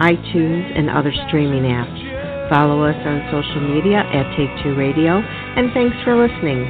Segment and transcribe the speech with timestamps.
[0.00, 2.48] iTunes, and other streaming apps.
[2.48, 6.64] Follow us on social media at Take Two Radio, and thanks for listening.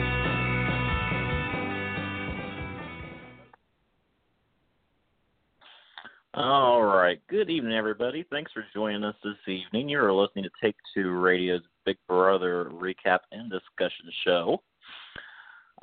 [6.34, 7.20] All right.
[7.28, 8.24] Good evening, everybody.
[8.28, 9.88] Thanks for joining us this evening.
[9.88, 14.60] You're listening to Take Two Radio's Big Brother recap and discussion show.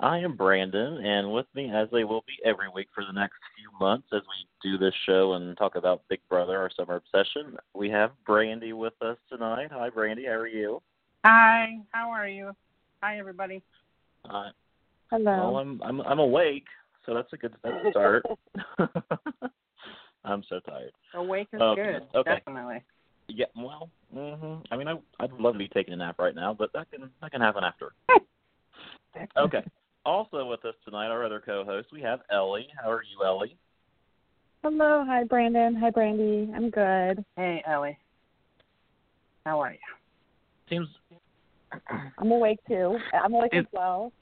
[0.01, 3.35] I am Brandon, and with me, as they will be every week for the next
[3.55, 7.55] few months, as we do this show and talk about Big Brother, our summer obsession,
[7.75, 9.67] we have Brandy with us tonight.
[9.71, 10.25] Hi, Brandy.
[10.25, 10.81] How are you?
[11.23, 11.77] Hi.
[11.91, 12.51] How are you?
[13.03, 13.61] Hi, everybody.
[14.27, 14.49] Uh,
[15.11, 15.23] Hello.
[15.51, 16.65] well, I'm I'm I'm awake,
[17.05, 18.25] so that's a good that's a start.
[20.25, 20.93] I'm so tired.
[21.13, 22.01] Awake is Oh, good.
[22.15, 22.35] okay.
[22.37, 22.83] Definitely.
[23.27, 26.55] Yeah, well, hmm I mean, I I'd love to be taking a nap right now,
[26.55, 27.93] but that can that can happen after.
[29.37, 29.63] Okay.
[30.05, 32.67] Also with us tonight, our other co-host, we have Ellie.
[32.81, 33.55] How are you, Ellie?
[34.63, 35.75] Hello, hi Brandon.
[35.75, 36.51] Hi Brandy.
[36.55, 37.23] I'm good.
[37.35, 37.97] Hey, Ellie.
[39.45, 39.79] How are you?
[40.69, 40.87] Seems.
[42.17, 42.97] I'm awake too.
[43.13, 44.11] I'm awake as well.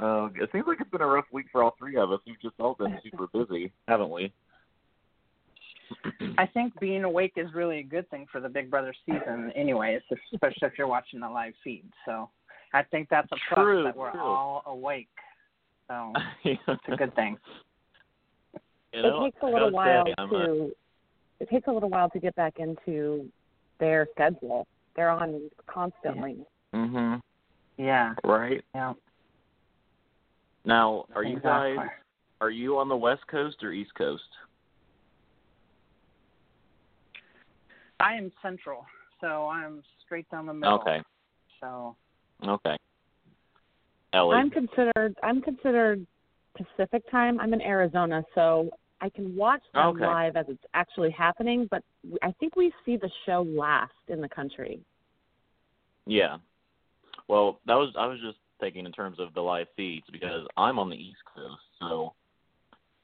[0.00, 2.20] oh, it seems like it's been a rough week for all three of us.
[2.26, 4.32] We've just all been super busy, haven't we?
[6.38, 10.00] I think being awake is really a good thing for the Big Brother season, anyways,
[10.32, 11.84] especially if you're watching the live feed.
[12.04, 12.28] So
[12.76, 14.20] I think that's a plus True, that we're true.
[14.20, 15.08] all awake.
[15.88, 16.12] So
[16.44, 17.38] it's it's a good thing.
[18.92, 20.68] You know, it takes a I little while say, to a-
[21.40, 23.30] it takes a little while to get back into
[23.80, 24.66] their schedule.
[24.94, 26.44] They're on constantly.
[26.74, 27.20] Mhm.
[27.78, 28.14] Yeah.
[28.24, 28.62] Right.
[28.74, 28.92] Yeah.
[30.66, 31.78] Now, are you guys
[32.42, 34.22] are you on the West Coast or East Coast?
[38.00, 38.84] I am central,
[39.22, 40.78] so I'm straight down the middle.
[40.78, 41.00] Okay.
[41.60, 41.96] So
[42.44, 42.76] Okay.
[44.12, 44.36] Ellie.
[44.36, 46.06] I'm considered I'm considered
[46.56, 47.38] Pacific time.
[47.40, 48.70] I'm in Arizona, so
[49.00, 50.06] I can watch them Okay.
[50.06, 51.82] live as it's actually happening, but
[52.22, 54.80] I think we see the show last in the country.
[56.06, 56.38] Yeah.
[57.28, 60.78] Well, that was I was just thinking in terms of the live feeds because I'm
[60.78, 62.14] on the East Coast, so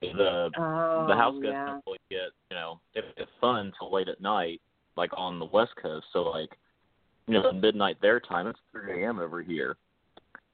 [0.00, 1.66] the Oh, the house guests yeah.
[1.66, 4.60] don't really get you know it, it's fun till late at night,
[4.96, 6.06] like on the West Coast.
[6.12, 6.50] So like
[7.26, 9.18] you know midnight their time, it's 3 a.m.
[9.18, 9.76] over here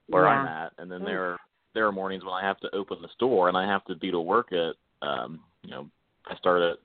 [0.08, 0.30] where Yeah.
[0.30, 1.38] I'm at, and then there are
[1.74, 4.10] there are mornings when I have to open the store and I have to be
[4.10, 5.88] to work at um you know
[6.26, 6.78] I start at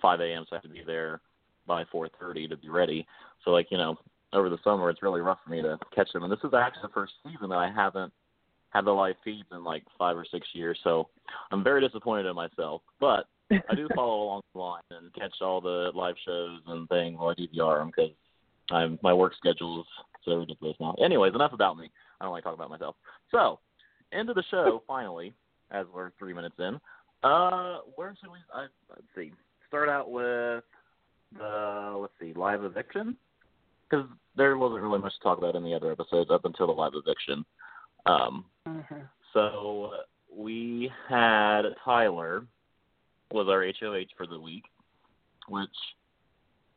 [0.00, 0.44] 5 a.m.
[0.48, 1.20] so I have to be there
[1.66, 3.06] by 4:30 to be ready.
[3.44, 3.98] So like you know
[4.32, 6.82] over the summer it's really rough for me to catch them, and this is actually
[6.82, 8.12] the first season that I haven't
[8.70, 10.78] had the live feeds in like five or six years.
[10.82, 11.10] So
[11.50, 15.60] I'm very disappointed in myself, but I do follow along the line and catch all
[15.60, 18.12] the live shows and things while I DVR them because
[18.70, 19.86] I'm my work schedule is
[20.24, 20.94] so ridiculous now.
[21.02, 21.90] Anyways, enough about me.
[22.20, 22.96] I don't like talking about myself.
[23.30, 23.58] So,
[24.12, 25.34] into the show finally,
[25.70, 26.80] as we're three minutes in.
[27.24, 28.38] Uh, where should we?
[28.52, 29.32] I, let's see.
[29.68, 30.64] Start out with
[31.36, 33.16] the let's see, live eviction,
[33.88, 34.06] because
[34.36, 36.92] there wasn't really much to talk about in the other episodes up until the live
[36.94, 37.44] eviction.
[38.06, 39.08] Um, mhm.
[39.32, 39.92] so
[40.34, 42.44] we had Tyler
[43.30, 44.64] was our HOH for the week,
[45.48, 45.70] which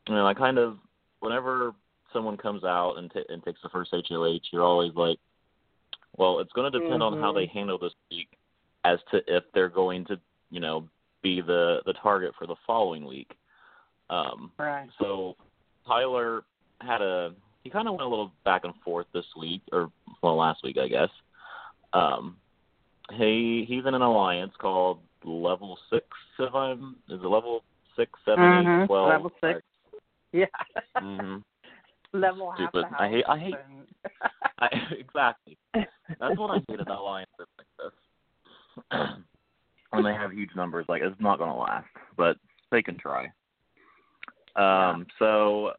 [0.08, 0.78] you know I kind of
[1.26, 1.74] whenever
[2.14, 5.18] someone comes out and, t- and takes the first HOH, you're always like,
[6.18, 8.30] well, it's going to depend on how they handle this week
[8.86, 10.18] as to if they're going to
[10.52, 10.88] you know
[11.24, 13.32] be the the target for the following week.
[14.10, 14.88] Um, right.
[15.00, 15.36] so
[15.86, 16.44] Tyler
[16.80, 17.34] had a
[17.64, 19.92] he kind of went a little back and forth this week or
[20.22, 21.10] well last week I guess.
[21.92, 22.38] Um,
[23.14, 26.06] he he's in an alliance called Level Six.
[26.40, 27.64] If I'm is it Level
[27.98, 29.10] Six, Seven, Eight, Mhm, Twelve?
[29.10, 29.62] level six.
[30.36, 30.46] Yeah.
[30.98, 31.38] Mm-hmm.
[32.20, 32.86] Level Stupid.
[32.98, 33.88] I hate- I hate- and-
[34.60, 34.68] I,
[34.98, 35.58] exactly.
[35.74, 39.00] That's what I hate about alliances like this.
[39.92, 41.88] when they have huge numbers, like it's not going to last,
[42.18, 42.38] but
[42.72, 43.28] they can try.
[44.56, 45.72] Um, so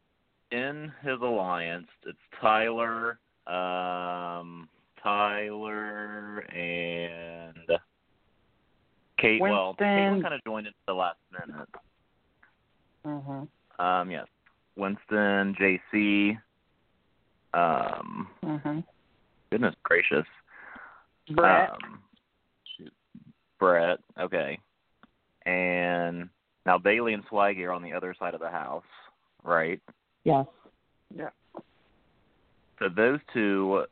[0.51, 4.69] in his alliance, it's Tyler, um,
[5.01, 7.55] Tyler and
[9.19, 9.41] Kate.
[9.41, 10.21] Well, Kaitlyn Winston.
[10.21, 11.69] kind of joined in the last minute.
[13.05, 13.47] Mhm.
[13.79, 14.25] Um, yes,
[14.77, 16.37] Winston, JC.
[17.53, 18.83] Um, Mhm.
[19.49, 20.27] goodness gracious.
[21.31, 21.71] Brett.
[21.71, 22.03] Um,
[22.63, 22.93] shoot.
[23.59, 23.99] Brett.
[24.17, 24.59] Okay.
[25.45, 26.29] And
[26.65, 28.83] Now Bayleigh and Swaggy are on the other side of the house,
[29.43, 29.81] right?
[30.25, 30.45] Yes.
[31.09, 31.29] Yeah.
[32.79, 33.85] So those two,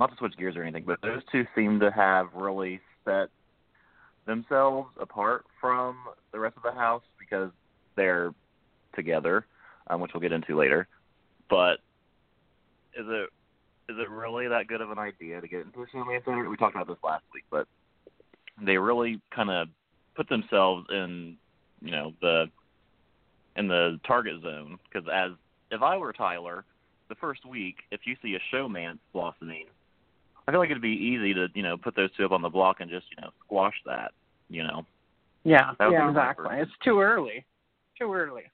[0.00, 3.30] not to switch gears or anything, but those two seem to have really set
[4.26, 7.52] themselves apart from the rest of the house because
[7.94, 8.34] they're
[8.96, 9.46] together,
[9.88, 10.86] um, which we'll get into later.
[11.48, 11.74] But
[12.96, 13.30] is it
[13.88, 16.48] is it really that good of an idea to get into a showman center?
[16.48, 17.66] We talked about this last week, but
[18.62, 19.68] they really kind of
[20.14, 21.36] put themselves in,
[21.82, 22.46] you know, the
[23.56, 24.78] in the target zone.
[24.84, 25.32] Because as
[25.70, 26.64] if I were Tyler,
[27.08, 29.66] the first week, if you see a showmance blossoming,
[30.46, 32.48] I feel like it'd be easy to, you know, put those two up on the
[32.48, 34.12] block and just, you know, squash that.
[34.48, 34.86] You know.
[35.44, 35.72] Yeah.
[35.80, 36.08] Yeah.
[36.08, 36.46] Exactly.
[36.52, 37.44] It's too early.
[37.98, 38.44] Too early.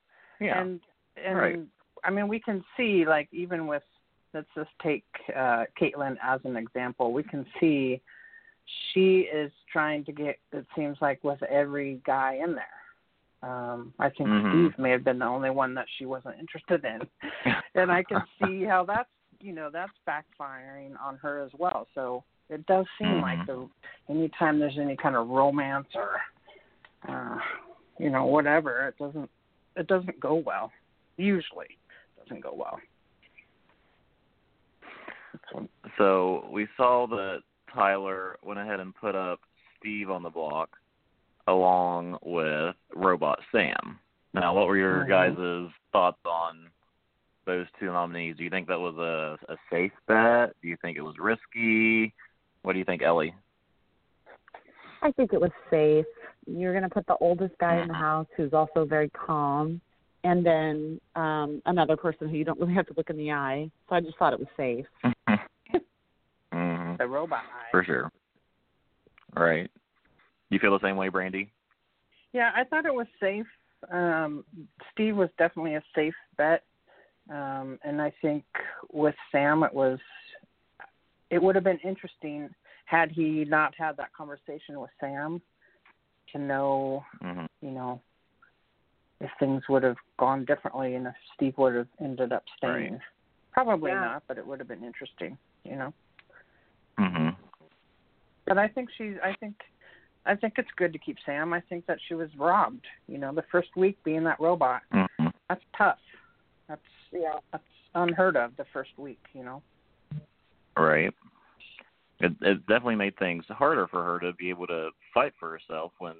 [0.40, 0.60] Yeah.
[0.60, 0.80] And
[1.16, 1.58] and Right.
[2.02, 3.82] I mean, we can see like even with
[4.32, 5.04] let's just take
[5.36, 7.12] uh, Kaitlyn as an example.
[7.12, 8.00] We can see
[8.92, 10.38] she is trying to get.
[10.52, 12.66] It seems like with every guy in there.
[13.42, 14.50] Um, I think Mhm.
[14.50, 17.08] Steve may have been the only one that she wasn't interested in,
[17.74, 19.08] and I can see how that's
[19.40, 21.86] you know that's backfiring on her as well.
[21.94, 23.46] So it does seem like Mhm.
[23.46, 26.20] the anytime there's any kind of romance or
[27.08, 27.38] uh,
[27.98, 29.30] you know whatever, it doesn't
[29.76, 30.70] it doesn't go well.
[31.20, 31.66] Usually,
[32.18, 32.80] doesn't go well.
[35.52, 35.68] So,
[35.98, 37.42] So we saw that
[37.74, 39.40] Tyler went ahead and put up
[39.78, 40.70] Steve on the block
[41.46, 43.98] along with Robot Sam.
[44.32, 45.08] Now, what were your Mhm.
[45.08, 46.70] guys' thoughts on
[47.44, 48.36] those two nominees?
[48.36, 50.54] Do you think that was a, a safe bet?
[50.62, 52.14] Do you think it was risky?
[52.62, 53.34] What do you think, Ellie?
[55.02, 56.06] I think it was safe.
[56.46, 59.80] You're going to put the oldest guy in the house who's also very calm,
[60.24, 63.70] and then um another person who you don't really have to look in the eye.
[63.88, 64.86] So I just thought it was safe.
[66.52, 67.70] hmm the robot eye.
[67.70, 68.10] For sure.
[69.34, 69.70] Right.
[70.50, 71.50] You feel the same way, Brandy?
[72.32, 73.46] Yeah, I thought it was safe.
[73.92, 74.44] Um,
[74.92, 76.64] Steve was definitely a safe bet,
[77.30, 78.44] um, and I think
[78.92, 79.98] with Sam, it was.
[81.30, 82.50] It would have been interesting
[82.86, 85.40] had he not had that conversation with Sam
[86.32, 88.00] to know, hmm you know,
[89.20, 92.92] if things would have gone differently and if Steve would have ended up staying.
[92.92, 93.00] Right.
[93.52, 94.00] Probably Yeah.
[94.00, 95.92] not, but it would have been interesting, you know.
[96.98, 97.30] hmm
[98.46, 99.16] But I think she's.
[99.22, 99.56] I think.
[100.26, 101.54] I think it's good to keep Sam.
[101.54, 102.86] I think that she was robbed.
[103.08, 104.82] You know, the first week being that robot.
[104.92, 105.98] hmm That's tough.
[106.68, 106.82] That's
[107.12, 107.38] Yeah.
[107.52, 107.64] that's
[107.94, 109.22] unheard of the first week.
[109.32, 109.62] You know.
[110.76, 111.14] Right.
[112.20, 115.92] It it definitely made things harder for her to be able to fight for herself
[115.98, 116.14] when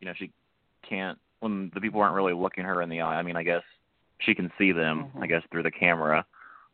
[0.00, 0.30] you know she
[0.88, 3.16] can't when the people aren't really looking her in the eye.
[3.16, 3.62] I mean, I guess
[4.18, 5.22] she can see them, Mhm.
[5.22, 6.26] I guess through the camera,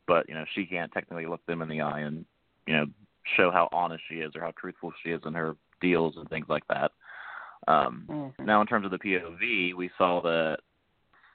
[0.07, 2.25] but you know, she can't technically look them in the eye and
[2.67, 2.87] you know,
[3.37, 6.47] show how honest she is or how truthful she is in her deals and things
[6.49, 6.93] like that.
[7.69, 8.47] Um Mhm.
[8.47, 10.61] now in terms of the POV, we saw that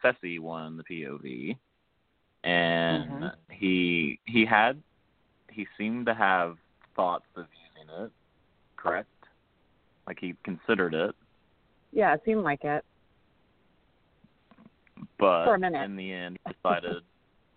[0.02, 1.58] Fessy won the POV
[2.44, 3.36] and Mhm.
[3.50, 4.82] he he had
[5.50, 6.58] he seemed to have
[6.96, 8.12] thoughts of using it,
[8.78, 9.10] correct?
[10.08, 11.16] Like he considered it,
[11.92, 12.84] Yeah, it seemed like it.
[15.20, 15.84] But For a minute.
[15.84, 17.04] in the end he decided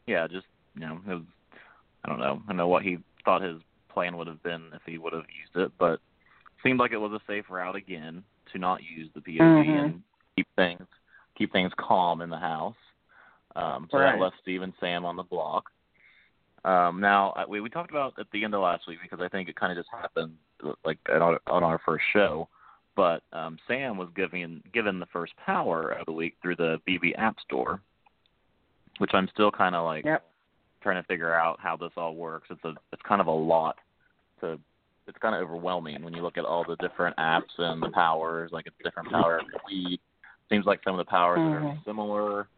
[0.06, 1.22] yeah, just you know, it was
[2.04, 2.40] I don't know.
[2.44, 3.60] I don't know what he thought his
[3.92, 6.00] plan would have been if he would have used it, but
[6.62, 9.84] seemed like it was a safe route again to not use the POV Mhm.
[9.84, 10.02] and
[10.36, 10.86] keep things
[11.36, 12.76] keep things calm in the house.
[13.54, 14.12] Um, so Right.
[14.12, 15.70] that left Steve and Sam on the block.
[16.64, 19.48] Um, now we we talked about at the end of last week because I think
[19.48, 20.36] it kind of just happened
[20.84, 22.48] like on our first show.
[22.98, 27.16] But um, Sam was given given the first power of the week through the BB
[27.16, 27.80] App Store,
[28.98, 30.28] which I'm still kind of like Yep.
[30.82, 32.48] trying to figure out how this all works.
[32.50, 33.76] It's a it's kind of a lot
[34.40, 34.58] to
[35.06, 38.50] it's kind of overwhelming when you look at all the different apps and the powers.
[38.50, 40.00] Like it's different power every week.
[40.50, 41.84] Seems like some of the powers are Mhm.
[41.84, 42.48] similar.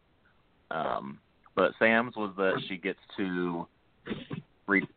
[0.71, 1.19] Um,
[1.53, 3.67] but Sam's was that she gets to
[4.65, 4.87] re-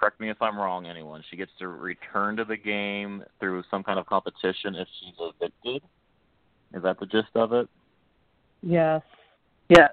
[0.00, 1.22] correct me if I'm wrong, anyone.
[1.30, 5.82] She gets to return to the game through some kind of competition if she's evicted.
[6.72, 7.68] Is that the gist of it?
[8.62, 9.02] Yes.
[9.68, 9.88] Yeah.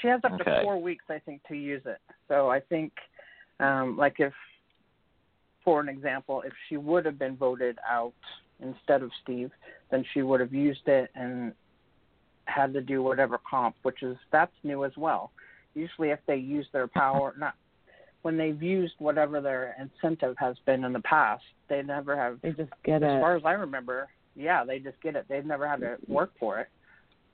[0.00, 0.44] She has up Okay.
[0.44, 2.00] to four weeks, I think, to use it.
[2.26, 2.92] So I think,
[3.60, 4.32] um, like if,
[5.64, 8.14] for an example, if she would have been voted out
[8.60, 9.52] instead of Steve,
[9.90, 11.52] then she would have used it and
[12.46, 15.30] had to do whatever comp, which is that's new as well.
[15.74, 17.54] Usually, if they use their power, not
[18.22, 22.50] when they've used whatever their incentive has been in the past, they never have They
[22.50, 23.16] just get as it.
[23.16, 25.26] As far as I remember, yeah, they just get it.
[25.28, 26.68] They've never had to work for it.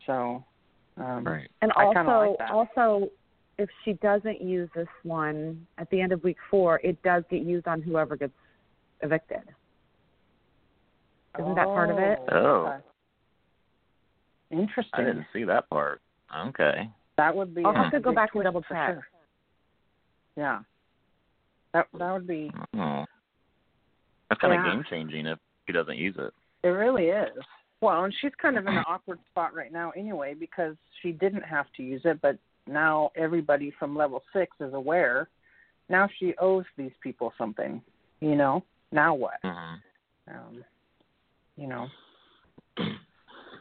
[0.07, 0.45] So,
[0.97, 1.49] um, Right.
[1.62, 2.51] And I also, like that.
[2.51, 3.09] also,
[3.59, 7.43] if she doesn't use this one at the end of week four, it does get
[7.43, 8.33] used on whoever gets
[9.03, 9.43] evicted.
[11.39, 12.19] Isn't that part of it?
[12.31, 12.67] Oh.
[12.67, 12.85] okay.
[14.51, 15.01] Interesting.
[15.01, 16.01] I didn't see that part.
[16.49, 16.91] Okay.
[17.17, 17.65] That would be.
[17.65, 18.95] I'll have to go back and twist double check.
[18.95, 19.07] sure.
[20.37, 20.61] Yeah.
[21.73, 22.50] That that would be.
[22.76, 23.05] Oh.
[24.29, 24.67] That's kind Yeah.
[24.67, 26.33] of game changing if he doesn't use it.
[26.62, 27.37] It really is.
[27.81, 31.43] Well, and she's kind of in an awkward spot right now anyway because she didn't
[31.43, 35.29] have to use it, but now everybody from level six is aware.
[35.88, 37.83] Now she owes these people something.
[38.21, 38.64] You know.
[38.93, 39.38] Now what?
[39.43, 39.75] hmm
[40.29, 40.64] Um,
[41.57, 41.88] you know.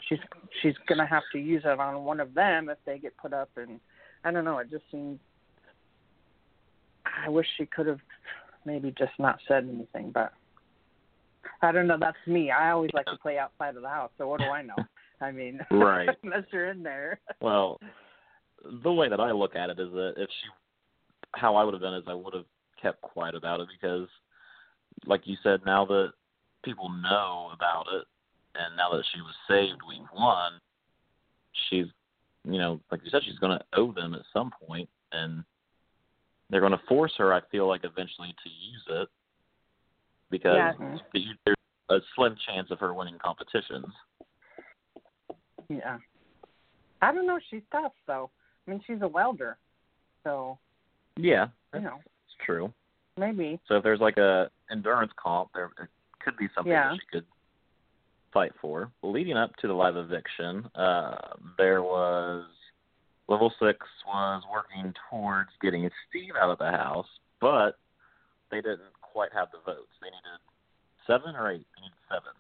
[0.07, 0.19] She's
[0.61, 3.49] she's gonna have to use it on one of them if they get put up,
[3.55, 3.79] and
[4.23, 4.59] I don't know.
[4.59, 5.19] It just seems.
[7.05, 7.99] I wish she could have
[8.65, 10.33] maybe just not said anything, but
[11.61, 11.97] I don't know.
[11.99, 12.51] That's me.
[12.51, 14.11] I always like to play outside of the house.
[14.17, 14.75] So what do I know?
[15.21, 16.09] I mean, Right.
[16.23, 17.19] unless you're in there.
[17.41, 17.79] Well,
[18.83, 20.49] the way that I look at it is that if she,
[21.39, 22.45] how I would have done is I would have
[22.81, 24.07] kept quiet about it because,
[25.05, 26.13] like you said, now that
[26.63, 28.05] people know about it,
[28.55, 30.53] and now that she was saved week one,
[31.69, 31.85] she's,
[32.43, 35.43] you know, like you said, she's going to owe them at some point, and
[36.51, 37.33] they're going to force her.
[37.33, 39.09] I feel like eventually to use it
[40.29, 40.73] because Yeah.
[40.73, 41.37] Mhm.
[41.45, 41.57] there's
[41.89, 43.91] a slim chance of her winning competitions.
[45.69, 45.97] Yeah.
[47.01, 47.39] I don't know.
[47.49, 48.29] She's tough, though.
[48.67, 49.57] I mean, she's a welder,
[50.23, 50.59] so
[51.15, 52.71] Yeah, you know, it's true.
[53.17, 53.59] maybe.
[53.65, 55.89] So if there's like a endurance comp, there it
[56.19, 56.89] could be something Yeah.
[56.89, 57.25] that she could
[58.31, 58.91] fight for.
[59.01, 62.45] Leading up to the live eviction, uh, there was
[63.27, 67.07] level six was working towards getting Steve out of the house,
[67.39, 67.77] but
[68.49, 69.91] they didn't quite have the votes.
[70.01, 70.39] They needed
[71.07, 71.65] seven or eight.
[71.75, 72.33] They needed seven,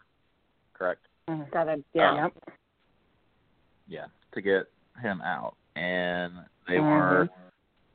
[0.73, 1.07] correct?
[1.27, 1.51] Mhm.
[1.51, 1.85] Seven.
[1.93, 2.15] Yeah.
[2.15, 2.33] Yep.
[3.87, 4.71] Yeah, to get
[5.01, 6.89] him out, and they Mhm.
[6.89, 7.29] were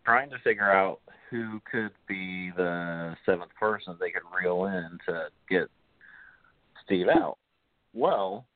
[0.05, 1.01] trying to figure out
[1.31, 5.71] who could be the seventh person they could reel in to get
[6.85, 7.39] Steve out.
[7.93, 8.47] Well,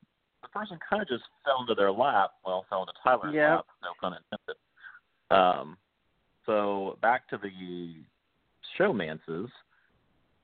[0.51, 2.31] person kind of just fell into their lap.
[2.45, 3.49] Well, fell into Tyler's Yep.
[3.57, 3.65] lap.
[3.83, 4.57] No pun intended.
[5.31, 5.77] Um,
[6.45, 8.03] so back to the
[8.77, 9.49] showmances.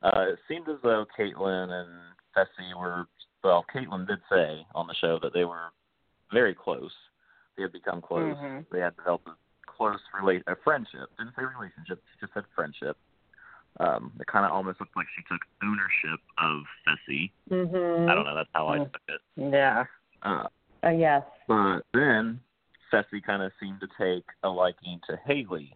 [0.03, 1.89] Uh, it seemed as though Kaitlyn and
[2.35, 3.05] Fessy were.
[3.43, 5.69] Well, Kaitlyn did say on the show that they were
[6.31, 6.91] very close.
[7.55, 8.35] They had become close.
[8.37, 8.65] Mhm.
[8.69, 9.35] They had developed a
[9.65, 11.09] close relate a friendship.
[11.17, 12.03] Didn't say relationship.
[12.13, 12.97] She just said friendship.
[13.79, 17.31] Um, it kind of almost looked like she took ownership of Fessy.
[17.49, 18.09] Mhm.
[18.09, 18.35] I don't know.
[18.35, 18.91] That's how I Mm.
[18.91, 19.21] took it.
[19.35, 19.85] Yeah.
[20.23, 20.47] Uh,
[20.83, 21.23] Uh, yes.
[21.47, 22.39] but then
[22.91, 25.73] Fessy kind of seemed to take a liking to Haleigh,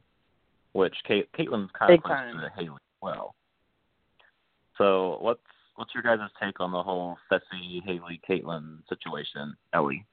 [0.73, 3.35] which Kate, Kaitlyn's kind of close to Haleigh as well.
[4.77, 5.41] So what's
[5.75, 10.05] what's your guys' take on the whole Fessy, Haleigh, Kaitlyn situation, Ellie?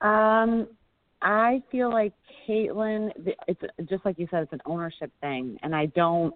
[0.00, 0.68] Um,
[1.22, 2.12] I feel like
[2.46, 3.10] Kaitlyn.
[3.48, 4.42] It's just like you said.
[4.42, 6.34] It's an ownership thing, and I don't.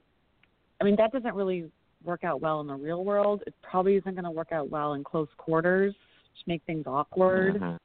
[0.81, 1.71] I mean, that doesn't really
[2.05, 3.43] work out well in the real world.
[3.47, 5.95] It probably isn't going to work out well in close quarters.
[6.35, 7.57] Just make things awkward.
[7.57, 7.79] Mhm.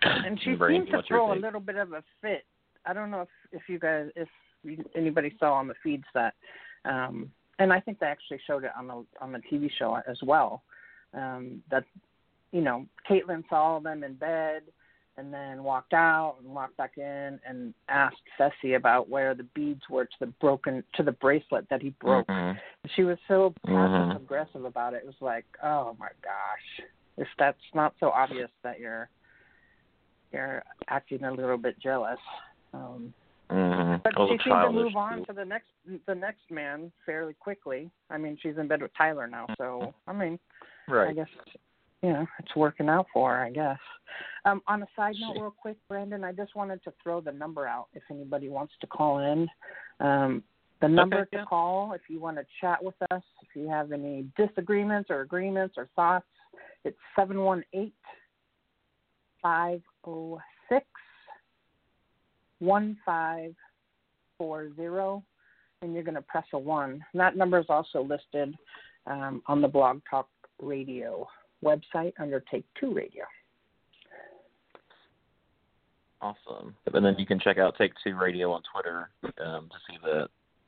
[0.02, 2.46] and she Brain, seemed to throw a little bit of a fit.
[2.86, 4.28] I don't know if if you guys if
[4.96, 6.34] anybody saw on the feeds that,
[6.86, 10.18] um, and I think they actually showed it on the on the TV show as
[10.24, 10.64] well.
[11.14, 11.84] Um, that
[12.52, 14.64] you know, Kaitlyn saw them in bed
[15.18, 19.82] and then walked out and walked back in and asked Fessy about where the beads
[19.90, 22.28] were to the broken to the bracelet that he broke.
[22.28, 22.60] Mhm.
[22.96, 24.16] She was so passive Mhm.
[24.18, 24.98] aggressive about it.
[24.98, 26.82] It was like, oh my gosh,
[27.18, 29.10] if that's not so obvious that you're
[30.32, 32.20] you're acting a little bit jealous.
[32.74, 33.14] Um,
[33.50, 34.04] Mhm.
[34.04, 35.70] but she seemed to move on to the next
[36.06, 37.90] the next man fairly quickly.
[38.10, 40.40] I mean, she's in bed with Tyler now, so I mean,
[40.88, 41.10] right.
[41.10, 41.30] I guess
[42.06, 43.44] you know it's working out for her.
[43.44, 43.80] I guess.
[44.46, 47.68] Um, on a side note, real quick, Brandon, I just wanted to throw the number
[47.68, 49.48] out if anybody wants to call in.
[50.00, 50.44] Um,
[50.82, 51.46] the number Okay, to yeah.
[51.46, 55.76] call if you want to chat with us, if you have any disagreements or agreements
[55.78, 56.28] or thoughts,
[56.84, 57.96] it's seven one eight
[59.42, 60.86] five zero six
[62.60, 63.56] one five
[64.38, 65.24] four zero,
[65.82, 67.04] and you're going to press a one.
[67.14, 68.54] And that number is also listed
[69.08, 70.28] um, on the Blog Talk
[70.62, 71.28] Radio
[71.64, 73.24] website under Take Two Radio.
[76.22, 76.76] Awesome.
[76.94, 79.10] And then you can check out Take Two Radio on Twitter
[79.46, 80.28] um, to see the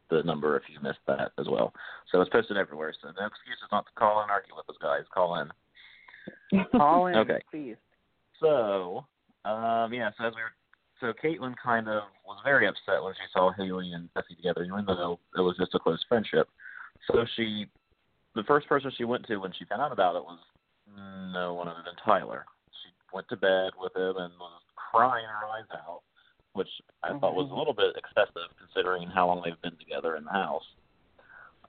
[0.10, 1.74] the number if you missed that as well.
[2.12, 2.94] So it's posted everywhere.
[3.01, 5.03] So no excuses not to call and argue with us, guys.
[5.13, 5.50] Call in.
[6.72, 7.39] Call in, Okay.
[7.51, 7.75] please.
[8.39, 9.06] So,
[9.46, 10.12] um, yeah.
[10.17, 10.53] So as we were,
[11.01, 14.86] so Kaitlyn kind of was very upset when she saw Haleigh and Fessy together, even
[14.86, 16.48] though it was just a close friendship.
[17.12, 17.65] So she,
[18.36, 20.39] the first person she went to when she found out about it was
[20.96, 22.46] no one other than Tyler.
[22.72, 26.01] She went to bed with him and was crying her eyes out,
[26.53, 26.70] which
[27.03, 27.58] I thought was a Mhm.
[27.58, 30.67] little bit excessive considering how long they've been together in the house.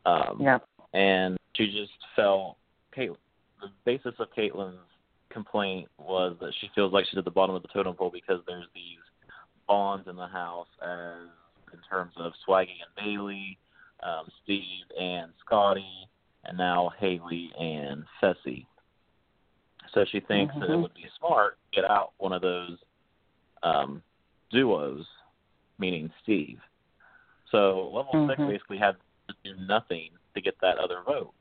[0.06, 0.58] Um, Yeah.
[0.92, 2.56] and she just felt
[2.92, 3.18] Kaitlyn.
[3.60, 4.78] The basis of Kaitlyn's
[5.30, 8.44] complaint was that she feels like she's at the bottom of the totem pole because
[8.46, 9.00] there's these
[9.66, 11.28] bonds in the house as
[11.72, 13.58] in terms of Swaggy and Bayleigh,
[14.00, 16.08] um, Steve and Scottie,
[16.44, 18.66] and now Haleigh and Fessy.
[19.94, 20.60] So she thinks mm-hmm.
[20.60, 22.78] that it would be smart to get out one of those
[23.62, 24.02] um,
[24.50, 25.06] duos,
[25.78, 26.58] meaning Steve.
[27.50, 28.30] So level mm-hmm.
[28.30, 28.96] six basically had
[29.28, 31.32] to do nothing to get that other vote.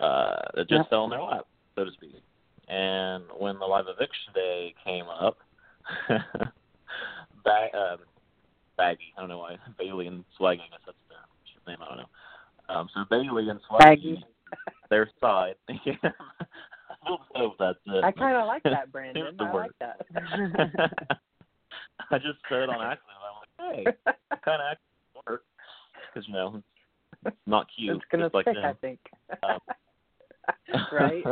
[0.00, 0.90] Uh, it just yep.
[0.90, 2.22] fell in their lap, so to speak.
[2.68, 5.38] And when the live eviction day came up,
[7.44, 7.98] Bag, um,
[8.76, 11.18] Baggy, I don't know why, Bayleigh and Swaggy, I guess that's their
[11.66, 12.74] name, I don't know.
[12.74, 14.24] Um, so Bayleigh and Swaggy, Baggy.
[14.90, 15.54] their side,
[17.08, 18.04] I don't know if that's it.
[18.04, 19.36] I kind of like that, Brandon.
[19.40, 20.06] I like that.
[22.10, 23.18] I just said it on accident.
[23.58, 25.44] I'm like, hey, kind of actually work
[26.12, 26.62] because you know
[27.24, 27.96] it's not cute.
[27.96, 28.56] It's gonna just like stick.
[28.62, 29.00] I think.
[29.42, 29.58] Um,
[30.92, 31.24] right.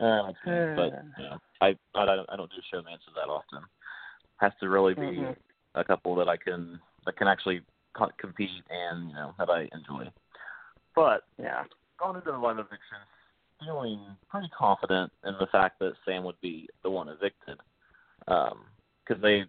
[0.00, 0.32] uh,
[0.76, 3.62] but you know, I I don't I don't do showmances that often.
[4.36, 5.36] Has to really be Mhm.
[5.74, 7.62] a couple that I can that can actually
[7.94, 10.10] co- compete and you know that I enjoy.
[10.94, 11.64] But yeah.
[11.98, 12.98] Going into the live eviction,
[13.60, 14.00] feeling
[14.30, 17.58] pretty confident in the fact that Sam would be the one evicted,
[18.26, 19.44] because they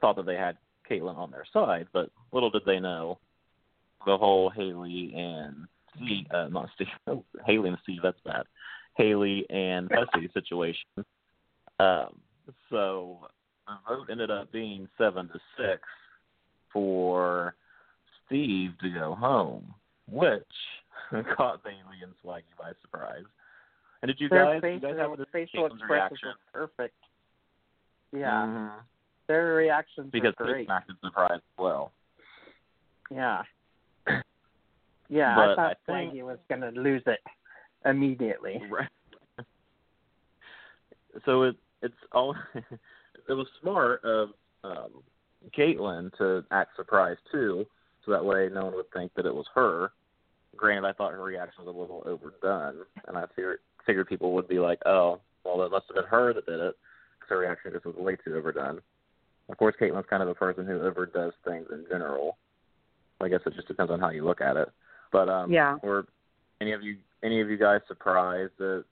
[0.00, 0.56] thought that they had
[0.90, 3.18] Kaitlyn on their side, but little did they know
[4.06, 6.88] the whole Haleigh and Steve, uh, not Steve,
[7.46, 8.44] Haleigh and Steve, that's bad.
[8.98, 10.88] Haleigh and Fessy situation.
[11.78, 12.20] Um,
[12.70, 13.18] so
[13.66, 15.82] the vote ended up being seven to six
[16.72, 17.54] for
[18.26, 19.74] Steve to go home,
[20.10, 20.42] which
[21.36, 23.24] caught Bayleigh and Swaggy by surprise.
[24.02, 26.28] And did you guys, you guys have a facial Kaitlyn's expressions reaction?
[26.54, 26.94] were perfect.
[28.12, 28.30] Yeah.
[28.46, 28.70] Mhm.
[29.28, 30.70] Their reactions Because they great.
[30.70, 31.92] acted surprised as well.
[33.10, 33.42] Yeah.
[35.08, 37.20] Yeah, But I thought I think- Swaggy was going to lose it
[37.84, 38.62] immediately.
[38.70, 38.88] Right.
[41.24, 44.30] so it it's all it was smart of
[44.64, 45.02] um
[45.56, 47.66] Kaitlyn to act surprised too,
[48.04, 49.90] so that way no one would think that it was her.
[50.60, 54.46] Granted, I thought her reaction was a little overdone, and I figured figured people would
[54.46, 56.76] be like, "Oh, well, it must have been her that did it,"
[57.18, 58.82] because her reaction just was way too overdone.
[59.48, 62.36] Of course, Kaitlyn's kind of a person who overdoes things in general.
[63.22, 64.68] I guess it just depends on how you look at it.
[65.10, 65.78] But um, Yeah.
[65.82, 66.06] were
[66.60, 68.84] any of you any of you guys surprised at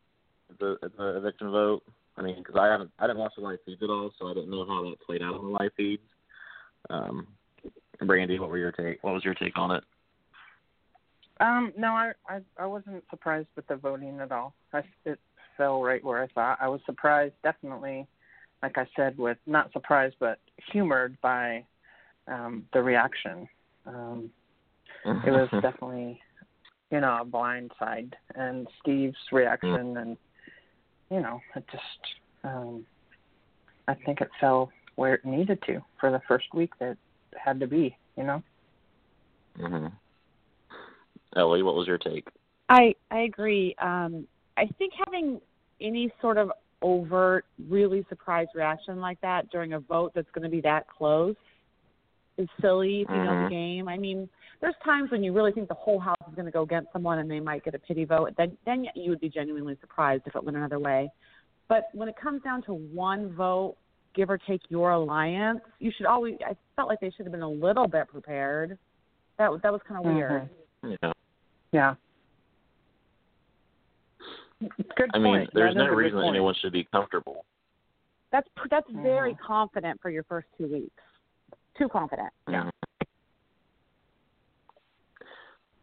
[0.59, 1.83] the the eviction vote?
[2.17, 4.33] I mean, because I haven't I didn't watch the live feeds at all, so I
[4.33, 6.09] didn't know how that played out on the live feeds.
[6.89, 7.27] Um,
[8.01, 9.05] Brandy, what were your take?
[9.05, 9.85] What was your take on it?
[11.41, 14.55] Um, no, I, I I wasn't surprised with the voting at all.
[14.73, 15.19] I, it
[15.57, 16.59] fell right where I thought.
[16.61, 18.07] I was surprised, definitely,
[18.63, 20.39] like I said, with not surprised but
[20.73, 21.65] humored by
[22.27, 23.49] um, the reaction.
[23.87, 24.31] Um,
[25.05, 26.21] it was definitely,
[26.91, 30.17] you know, a blind side, and Steve's reaction, and
[31.11, 31.83] you know, it just,
[32.45, 32.85] um,
[33.87, 36.99] I think it fell where it needed to for the first week that it
[37.43, 38.43] had to be, you know.
[39.57, 39.87] hmm
[41.37, 42.29] Ellie, what was your take?
[42.69, 43.75] I I agree.
[43.81, 45.41] Um, I think having
[45.81, 46.51] any sort of
[46.83, 51.37] overt, really surprise reaction like that during a vote that's going to be that close
[52.37, 53.89] is silly if you know the game.
[53.89, 54.29] I mean,
[54.61, 57.19] there's times when you really think the whole house is going to go against someone
[57.19, 58.33] and they might get a pity vote.
[58.37, 61.11] Then then you would be genuinely surprised if it went another way.
[61.69, 63.77] But when it comes down to one vote,
[64.15, 66.37] give or take your alliance, you should always.
[66.47, 68.79] I felt like they should have been a little bit prepared.
[69.39, 70.49] That that was kind of weird.
[71.03, 71.13] Yeah.
[71.73, 71.95] Yeah.
[74.61, 75.51] Good I mean, point.
[75.55, 76.35] there's no is a good reason point.
[76.35, 77.45] anyone should be comfortable.
[78.33, 79.39] That's that's very Mhm.
[79.41, 81.03] confident for your first two weeks.
[81.77, 82.33] Too confident.
[82.49, 82.71] Yeah.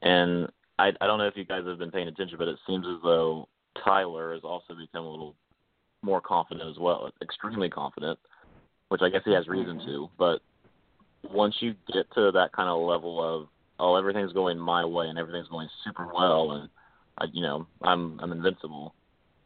[0.02, 2.86] And I I don't know if you guys have been paying attention, but it seems
[2.86, 3.48] as though
[3.84, 5.36] Tyler has also become a little
[6.02, 8.20] more confident as well, extremely confident,
[8.90, 10.10] which I guess he has reason to.
[10.18, 10.42] But
[11.24, 13.48] once you get to that kind of level of
[13.80, 16.70] oh everything's going my way and everything's going super well and
[17.18, 18.94] I, you know I'm I'm invincible,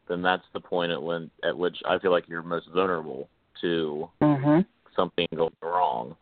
[0.08, 3.28] then that's the point at when at which I feel like you're most vulnerable
[3.60, 4.66] to Mhm.
[4.96, 6.16] something going wrong.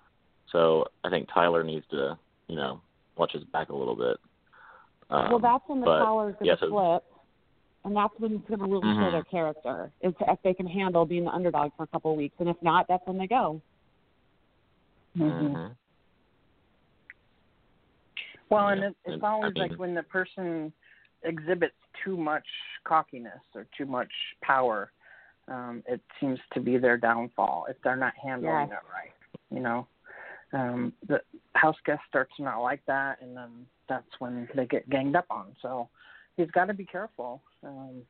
[0.52, 2.18] So I think Tyler needs to,
[2.48, 2.80] you know,
[3.16, 4.16] watch his back a little bit.
[5.10, 7.04] Um, well, that's when the but, power is going to flip,
[7.84, 9.12] and that's when it's going to really show Mhm.
[9.12, 9.90] their character.
[10.00, 12.60] If, if they can handle being the underdog for a couple of weeks, and if
[12.62, 13.60] not, that's when they go.
[15.16, 15.76] Mhm.
[18.50, 20.72] Well, and Yeah, it, it's and, I always mean- like when the person
[21.22, 22.46] exhibits too much
[22.84, 24.10] cockiness or too much
[24.42, 24.92] power,
[25.48, 28.80] um, it seems to be their downfall if they're not handling Yes.
[28.82, 29.12] it right.
[29.50, 29.86] You know,
[30.52, 31.20] um, the
[31.54, 35.26] house guest starts to not like that, and then that's when they get ganged up
[35.30, 35.56] on.
[35.62, 35.88] So
[36.36, 37.42] he's got to be careful.
[37.64, 38.02] Um,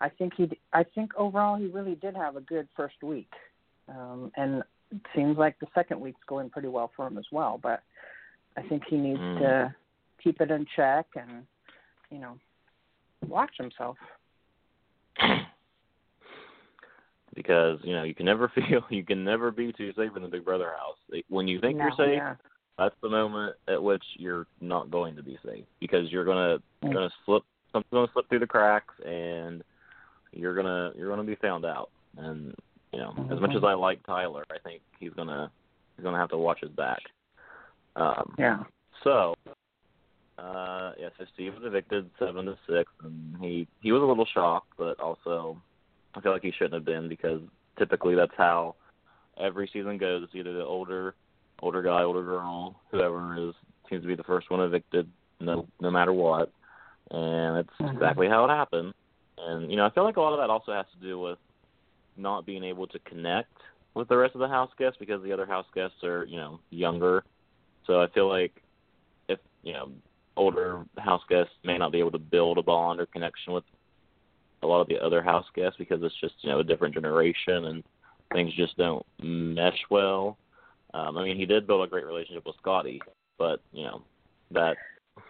[0.00, 3.30] I think he, I think overall he really did have a good first week,
[3.88, 7.58] um, and it seems like the second week's going pretty well for him as well.
[7.62, 7.82] But
[8.56, 9.38] I think he needs Mm.
[9.38, 9.74] to
[10.22, 11.46] keep it in check and,
[12.10, 12.38] you know,
[13.26, 13.96] watch himself.
[17.34, 20.28] because you know you can never feel you can never be too safe in the
[20.28, 20.96] Big Brother house.
[21.28, 21.84] When you think No.
[21.84, 22.34] you're safe, Yeah.
[22.78, 26.92] that's the moment at which you're not going to be safe because you're gonna Mm.
[26.92, 29.62] gonna slip something's gonna slip through the cracks and
[30.32, 31.90] you're gonna you're gonna be found out.
[32.16, 32.54] And
[32.92, 35.50] you know, as much as I like Tyler, I think he's gonna
[35.96, 37.00] he's gonna have to watch his back.
[37.96, 38.64] Um, Yeah.
[39.02, 39.34] so,
[40.38, 44.26] uh, yeah, so Steve was evicted seven to six, and he he was a little
[44.26, 45.60] shocked, but also
[46.14, 47.40] I feel like he shouldn't have been because
[47.78, 48.76] typically that's how
[49.36, 50.22] every season goes.
[50.22, 51.14] It's either the older
[51.62, 53.54] older guy, older girl, whoever is
[53.88, 56.50] seems to be the first one evicted, no no matter what,
[57.10, 57.94] and it's Mhm.
[57.94, 58.94] exactly how it happened.
[59.38, 61.38] And you know, I feel like a lot of that also has to do with
[62.16, 63.52] not being able to connect
[63.94, 66.60] with the rest of the house guests because the other house guests are you know
[66.70, 67.24] younger
[67.90, 68.52] so I feel like
[69.28, 69.90] if you know
[70.36, 73.64] older house guests may not be able to build a bond or connection with
[74.62, 77.64] a lot of the other house guests because it's just you know a different generation
[77.64, 77.82] and
[78.32, 80.38] things just don't mesh well.
[80.94, 83.02] Um, I mean, he did build a great relationship with Scottie,
[83.38, 84.02] but you know
[84.52, 84.76] that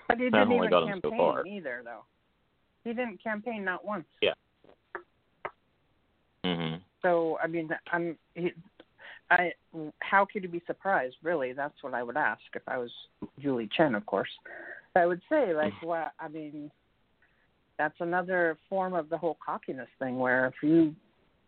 [0.07, 1.47] But he didn't only even got him so far.
[1.47, 2.05] either, though.
[2.85, 4.05] He didn't campaign not once.
[4.21, 4.35] Yeah.
[6.45, 8.19] hmm So I mean, I'm.
[8.35, 8.53] He,
[9.31, 9.53] I.
[10.01, 11.17] How could you be surprised?
[11.23, 12.91] Really, that's what I would ask if I was
[13.39, 14.31] Julie Chen, of course.
[14.97, 16.13] I would say, like, what?
[16.19, 16.71] I mean,
[17.79, 20.95] that's another form of the whole cockiness thing, where if you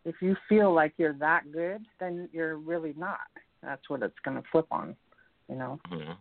[0.05, 3.19] if you feel like you're that good, then you're really not.
[3.63, 4.97] That's what it's going to flip on.
[5.49, 6.13] You know, hmm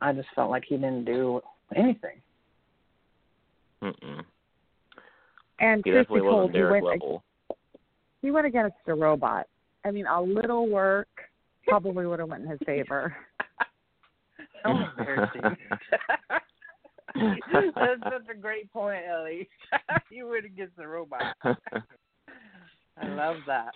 [0.00, 1.40] I just felt like he didn't do
[1.74, 2.20] anything.
[3.82, 4.24] Mm-mm.
[5.60, 7.24] And He definitely wasn't told, he Derek went level.
[8.22, 9.46] he went against a robot.
[9.84, 11.08] I mean, a little work
[11.66, 13.14] probably would have went in his favor.
[14.64, 15.42] There, Steve.
[17.14, 19.48] That's such a great point, Ellie.
[20.10, 21.34] you would against the robot.
[21.44, 23.72] I love that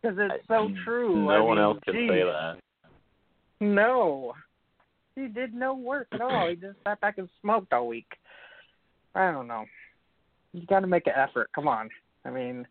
[0.00, 1.26] because it's so true.
[1.26, 2.10] No I one else can geez.
[2.10, 2.56] say that.
[3.60, 4.32] No,
[5.14, 6.48] he did no work at all.
[6.48, 8.08] He just sat back and smoked all week.
[9.14, 9.64] I don't know.
[10.52, 11.50] You got to make an effort.
[11.54, 11.88] Come on.
[12.24, 12.66] I mean,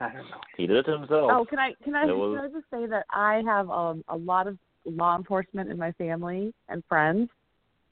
[0.00, 0.40] I don't know.
[0.56, 1.30] He did it to himself.
[1.32, 4.16] Oh, can I can I was- can I just say that I have um, a
[4.16, 7.30] lot of law enforcement in my family and friends,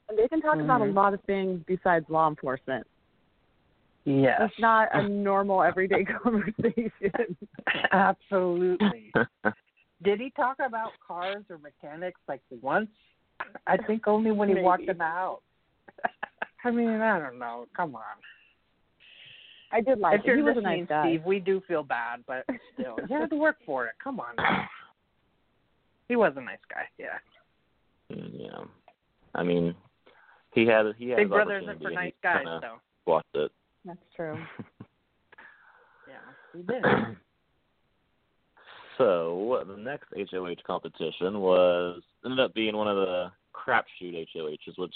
[0.09, 0.93] and they can talk about a Mhm.
[0.93, 2.85] lot of things besides law enforcement.
[4.05, 7.37] Yes, It's not a normal everyday conversation.
[7.91, 9.13] absolutely.
[10.03, 12.89] Did he talk about cars or mechanics like once?
[13.65, 14.91] I think only when he walked Maybe.
[14.91, 15.41] in the house.
[16.65, 17.65] I mean, I don't know.
[17.75, 18.01] Come on.
[19.73, 20.27] I did like if it.
[20.27, 21.03] you're He was a listening, nice guy.
[21.09, 23.93] Steve, we do feel bad, but still, you had to work for it.
[24.01, 24.35] Come on.
[26.09, 26.83] He was a nice guy.
[26.99, 27.17] Yeah.
[28.11, 28.65] Mm, yeah.
[29.33, 29.73] I mean,
[30.51, 32.79] he had he had Big his Brother isn't for nice he guys, though.
[33.05, 33.51] Watched it.
[33.85, 34.37] That's true.
[36.07, 36.17] Yeah,
[36.53, 36.83] he did.
[38.97, 44.93] so the next HOH competition was ended up being one of the crapshoot HOHs, which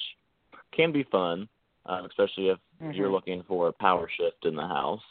[0.75, 1.47] can be fun,
[1.87, 2.59] um, especially if
[2.91, 3.13] you're Mhm.
[3.13, 5.03] looking for a power shift in the house.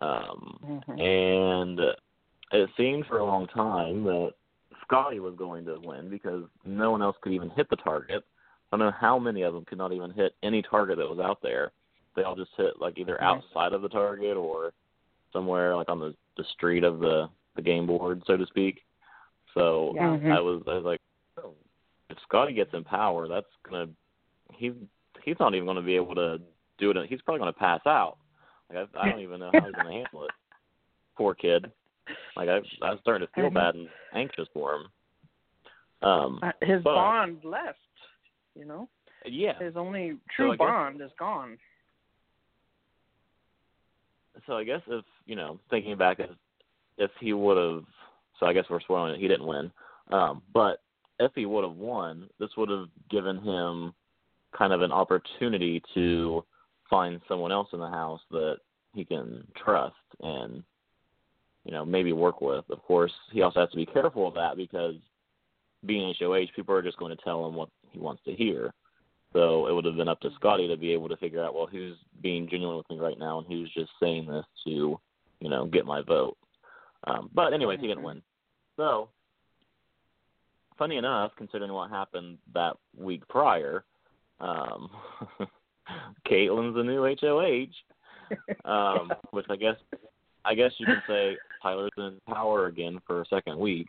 [0.00, 1.00] Um, Mhm.
[1.00, 1.80] and
[2.52, 4.34] it seemed for a long time that
[4.82, 8.24] Scottie was going to win because no one else could even hit the target.
[8.70, 11.18] I don't know how many of them could not even hit any target that was
[11.18, 11.72] out there.
[12.14, 14.72] They all just hit like either outside of the target or
[15.32, 18.84] somewhere like on the the street of the the game board, so to speak.
[19.54, 20.16] So Yeah.
[20.16, 20.32] Mhm.
[20.32, 21.00] I was I was like,
[21.38, 21.54] oh,
[22.10, 23.88] if Scottie gets in power, that's gonna
[24.52, 24.74] he's
[25.26, 26.38] he's not even going to be able to
[26.78, 26.96] do it.
[27.10, 28.16] He's probably going to pass out.
[28.72, 30.30] Like I, I don't even know how he's going to handle it.
[31.18, 31.70] Poor kid.
[32.36, 33.54] Like I, I was starting to feel Mhm.
[33.54, 34.86] bad and anxious for him.
[36.02, 37.78] Um, Uh, His but- bond left.
[38.54, 38.88] You know,
[39.26, 39.58] yeah.
[39.58, 41.58] his only So true guess- bond is gone.
[44.46, 46.30] So I guess if you know, thinking back, if
[46.98, 47.84] if he would have,
[48.38, 49.20] so I guess we're spoiling it.
[49.20, 49.70] He didn't win.
[50.10, 50.82] Um, but
[51.18, 53.92] if he would have won, this would have given him
[54.56, 56.44] kind of an opportunity to
[56.88, 58.56] find someone else in the house that
[58.94, 60.62] he can trust and
[61.64, 62.64] you know maybe work with.
[62.70, 64.94] Of course, he also has to be careful of that because
[65.84, 68.72] being HOH, people are just going to tell him what he wants to hear.
[69.32, 71.66] So it would have been up to Scottie to be able to figure out well
[71.66, 74.98] who's being genuine with me right now and who's just saying this to
[75.40, 76.36] you know get my vote.
[77.04, 78.22] Um, but anyways, he didn't win.
[78.76, 79.08] So,
[80.78, 83.84] funny enough, considering what happened that week prior,
[84.40, 84.90] um,
[86.28, 89.76] Kaitlyn's the new HOH, um, which I guess
[90.44, 93.88] I guess you can say Tyler's in power again for a second week.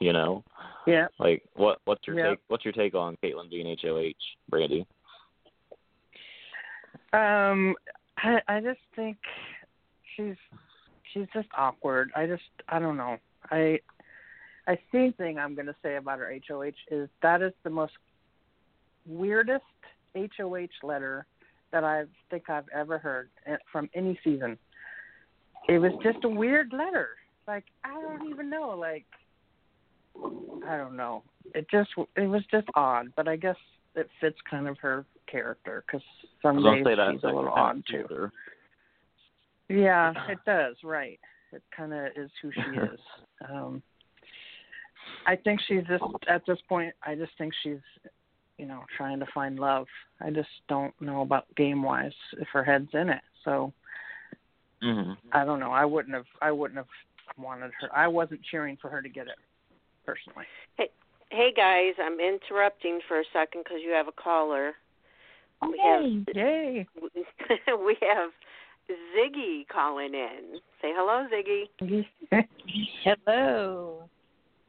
[0.00, 0.44] You know,
[0.86, 1.08] Yeah.
[1.18, 2.30] like what what's your Yeah.
[2.30, 2.38] take?
[2.48, 4.12] What's your take on Kaitlyn being HOH,
[4.48, 4.86] Brandy?
[7.12, 7.74] Um,
[8.18, 9.16] I I just think
[10.14, 10.36] she's
[11.12, 12.12] she's just awkward.
[12.14, 13.16] I just I don't know.
[13.50, 13.80] I
[14.68, 17.94] I same thing I'm gonna say about her HOH is that is the most
[19.08, 19.64] weirdest
[20.14, 21.26] HOH letter
[21.72, 24.58] that I think I've ever heard eh, from any season.
[25.68, 27.08] It was just a weird letter.
[27.46, 28.76] Like I don't even know.
[28.78, 29.04] Like
[30.66, 31.22] I don't know.
[31.54, 33.56] It just it was just odd, but I guess
[33.94, 36.02] it fits kind of her character because
[36.42, 38.04] some days she's a little odd too.
[38.08, 38.32] her.
[39.68, 40.76] Yeah, it does.
[40.82, 41.18] Right.
[41.52, 42.60] It kind of is who she
[42.92, 43.00] is.
[43.48, 43.82] Um,
[45.26, 46.94] I think she's just at this point.
[47.02, 47.78] I just think she's,
[48.58, 49.86] you know, trying to find love.
[50.20, 53.22] I just don't know about game wise if her head's in it.
[53.44, 53.72] So
[54.82, 55.72] hmm I don't know.
[55.72, 56.26] I wouldn't have.
[56.42, 56.86] I wouldn't have
[57.38, 57.88] wanted her.
[57.96, 59.38] I wasn't cheering for her to get it
[60.06, 60.44] personally.
[60.76, 60.88] Hey
[61.30, 64.72] hey guys, I'm interrupting for a second because you have a caller.
[65.62, 66.86] We have Yay!
[67.84, 68.30] we have
[69.16, 70.60] Ziggy calling in.
[70.80, 72.04] Say hello, Ziggy.
[73.04, 74.08] Hello.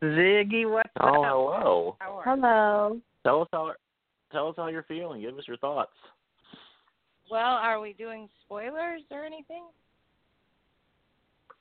[0.01, 1.15] Ziggy, what's Oh, up?
[1.25, 1.97] hello.
[2.23, 3.01] Hello.
[3.23, 3.73] Tell us how
[4.31, 5.21] tell us how you're feeling.
[5.21, 5.91] Give us your thoughts.
[7.29, 9.63] Well, are we doing spoilers or anything?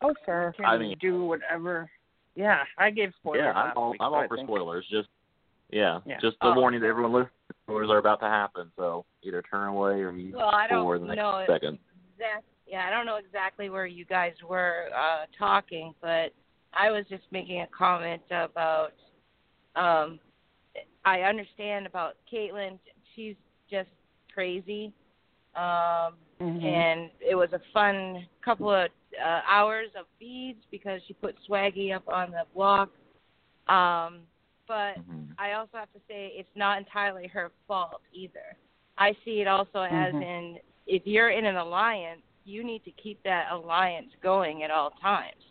[0.00, 0.52] Oh, sure.
[0.56, 1.90] Can I mean- do whatever.
[2.34, 4.86] Yeah, I gave spoilers yeah, I'm last all week, I'm all for think- spoilers.
[4.90, 5.08] Just
[5.70, 6.18] yeah, Yeah.
[6.20, 6.54] just a Oh.
[6.54, 7.32] warning to everyone listening.
[7.64, 10.98] Spoilers are about to happen, so either turn away or you Well, I don't for
[10.98, 11.78] the next know if- second.
[12.14, 12.44] Exact.
[12.66, 16.32] Yeah, I don't know exactly where you guys were uh talking, but
[16.72, 18.92] I was just making a comment about
[19.74, 20.20] um
[21.04, 22.78] I understand about Kaitlyn.
[23.14, 23.36] She's
[23.70, 23.90] just
[24.32, 24.92] crazy.
[25.54, 26.64] Um Mhm.
[26.64, 31.94] and it was a fun couple of uh, hours of feeds because she put Swaggy
[31.94, 32.90] up on the block.
[33.68, 34.26] Um,
[34.66, 35.34] but Mhm.
[35.38, 38.56] I also have to say it's not entirely her fault either.
[38.98, 40.22] I see it also as Mhm.
[40.22, 44.90] in if you're in an alliance, you need to keep that alliance going at all
[44.92, 45.47] times.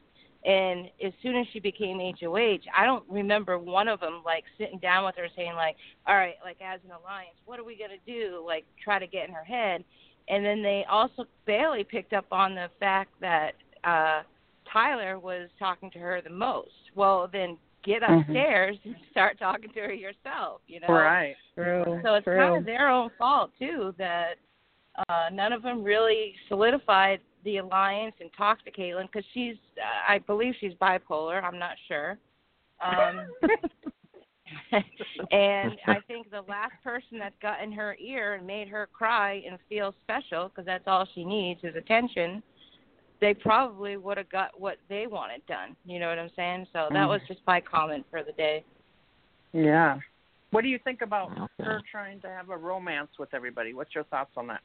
[0.47, 4.79] And as soon as she became HOH, I don't remember one of them like sitting
[4.79, 5.75] down with her saying like,
[6.07, 9.27] "All right, like as an alliance, what are we gonna do?" Like try to get
[9.27, 9.83] in her head.
[10.29, 14.23] And then they also barely picked up on the fact that uh
[14.71, 16.91] Tyler was talking to her the most.
[16.95, 18.21] Well, then get Mhm.
[18.21, 20.61] upstairs and start talking to her yourself.
[20.67, 21.35] You know, Right.
[21.55, 21.99] True.
[22.03, 22.37] so it's True.
[22.37, 24.37] kind of their own fault too that
[25.09, 30.11] uh, none of them really solidified the alliance and talk to Kaitlyn because she's, uh,
[30.11, 31.43] I believe she's bipolar.
[31.43, 32.17] I'm not sure.
[32.81, 33.27] Um,
[35.31, 39.43] and I think the last person that got in her ear and made her cry
[39.49, 42.41] and feel special because that's all she needs is attention.
[43.19, 45.75] They probably would have got what they wanted done.
[45.85, 46.67] You know what I'm saying?
[46.71, 47.09] So that Mhm.
[47.09, 48.63] was just my comment for the day.
[49.53, 49.99] Yeah.
[50.51, 51.63] What do you think about Okay.
[51.63, 53.73] her trying to have a romance with everybody?
[53.73, 54.61] What's your thoughts on that?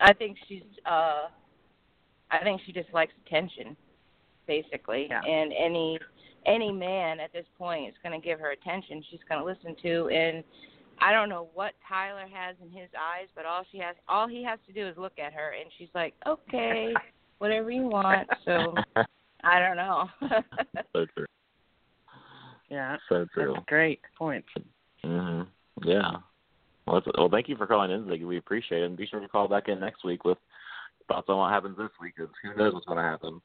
[0.00, 1.28] I think she's uh
[2.30, 3.76] I think she just likes attention,
[4.46, 5.08] basically.
[5.10, 5.20] Yeah.
[5.20, 5.98] And any
[6.46, 10.44] any man at this point is gonna give her attention, she's gonna listen to and
[11.02, 14.42] I don't know what Tyler has in his eyes, but all she has all he
[14.44, 16.94] has to do is look at her and she's like, Okay,
[17.38, 18.28] whatever you want.
[18.44, 18.76] So
[19.44, 20.08] I don't know.
[20.92, 21.26] so true.
[22.70, 22.98] Yeah.
[23.08, 23.54] So true.
[23.54, 24.44] That's great point.
[25.02, 25.42] hmm
[25.82, 26.12] Yeah.
[26.90, 28.26] Well, that's, well, thank you for calling in, Ziggy.
[28.26, 28.86] We appreciate it.
[28.86, 30.38] And be sure to call back in next week with
[31.06, 33.40] thoughts on what happens this week, because who knows what's going to happen.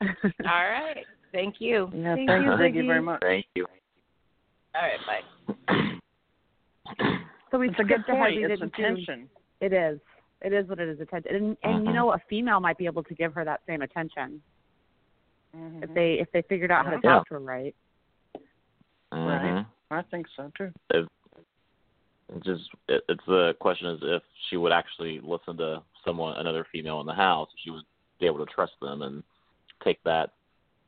[0.00, 1.04] all right.
[1.32, 1.90] Thank you.
[1.92, 2.86] Yeah, Thank thank you, you, Ziggy, Ziggy.
[2.86, 3.20] very much.
[3.22, 3.66] Thank you.
[4.76, 5.24] All right,
[5.68, 5.98] bye.
[7.50, 8.06] so we It's a good ahead.
[8.06, 8.36] point.
[8.36, 9.28] We It's didn't do- attention.
[9.60, 9.98] It is.
[10.42, 11.00] It is what it is.
[11.00, 11.94] Attention, and, and you Mhm.
[11.94, 14.40] know, a female might be able to give her that same attention
[15.56, 15.82] Mhm.
[15.84, 17.10] if they if they figured out how to Yeah.
[17.14, 17.74] talk to her right.
[19.12, 20.72] hmm I think so too.
[20.90, 21.08] It
[22.44, 27.00] just it, it's the question is if she would actually listen to someone, another female
[27.00, 27.84] in the house, if she would
[28.20, 29.22] be able to trust them and
[29.84, 30.30] take that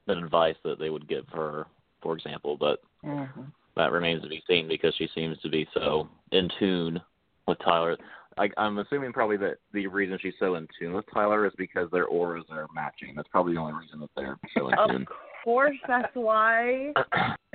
[0.07, 1.67] that advice that they would give her,
[2.03, 2.57] for example.
[2.59, 3.43] But Mm-hmm.
[3.77, 7.01] that remains to be seen because she seems to be so in tune
[7.47, 7.99] with Tyler.
[8.39, 11.91] I, I'm assuming probably that the reason she's so in tune with Tyler is because
[11.91, 13.13] their auras are matching.
[13.15, 15.09] That's probably the only reason that they're so in tune Of
[15.45, 16.93] course, that's why.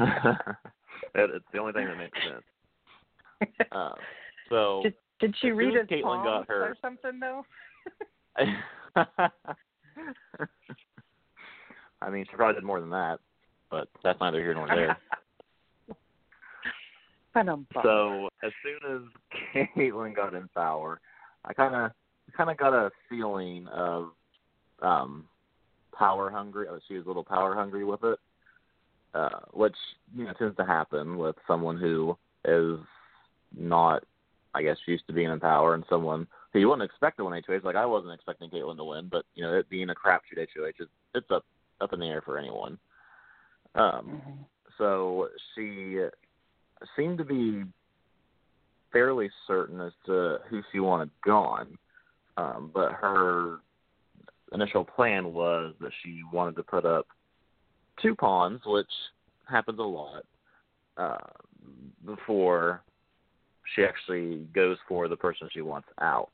[1.16, 2.44] It- it's the only thing that makes sense.
[3.72, 3.92] Uh,
[4.50, 7.46] so Did, did she read as Kaitlyn palms got her- or something though?
[12.02, 13.20] I mean, she probably did more than that.
[13.70, 14.98] but that's neither here nor there.
[17.84, 21.00] so as soon as Kaitlyn got in power,
[21.46, 21.92] I kind of
[22.36, 24.10] kind of got a feeling of
[24.82, 25.26] um
[25.98, 26.68] power hungry.
[26.68, 28.20] Uh, she was a little power hungry with it,
[29.14, 29.76] uh, which
[30.16, 32.80] you know tends to happen with someone who is
[33.58, 34.04] not,
[34.54, 37.42] I guess, used to being in power, and someone who you wouldn't expect to win
[37.46, 37.60] HOH.
[37.64, 40.72] Like I wasn't expecting Kaitlyn to win, but you know, it being a crapshoot HOH,
[40.80, 41.46] it's, it's up
[41.82, 42.78] up in the air for anyone.
[43.76, 44.32] Um, mm-hmm.
[44.78, 46.00] so she
[46.98, 47.64] seemed to be
[48.92, 51.78] fairly certain as to who she wanted gone,
[52.38, 53.58] um, but her
[54.52, 57.08] initial plan was that she wanted to put up
[58.02, 58.90] two pawns, which
[59.48, 60.24] happens a lot,
[60.98, 61.18] uh,
[62.06, 62.82] before
[63.76, 66.30] she actually goes for the person she wants out.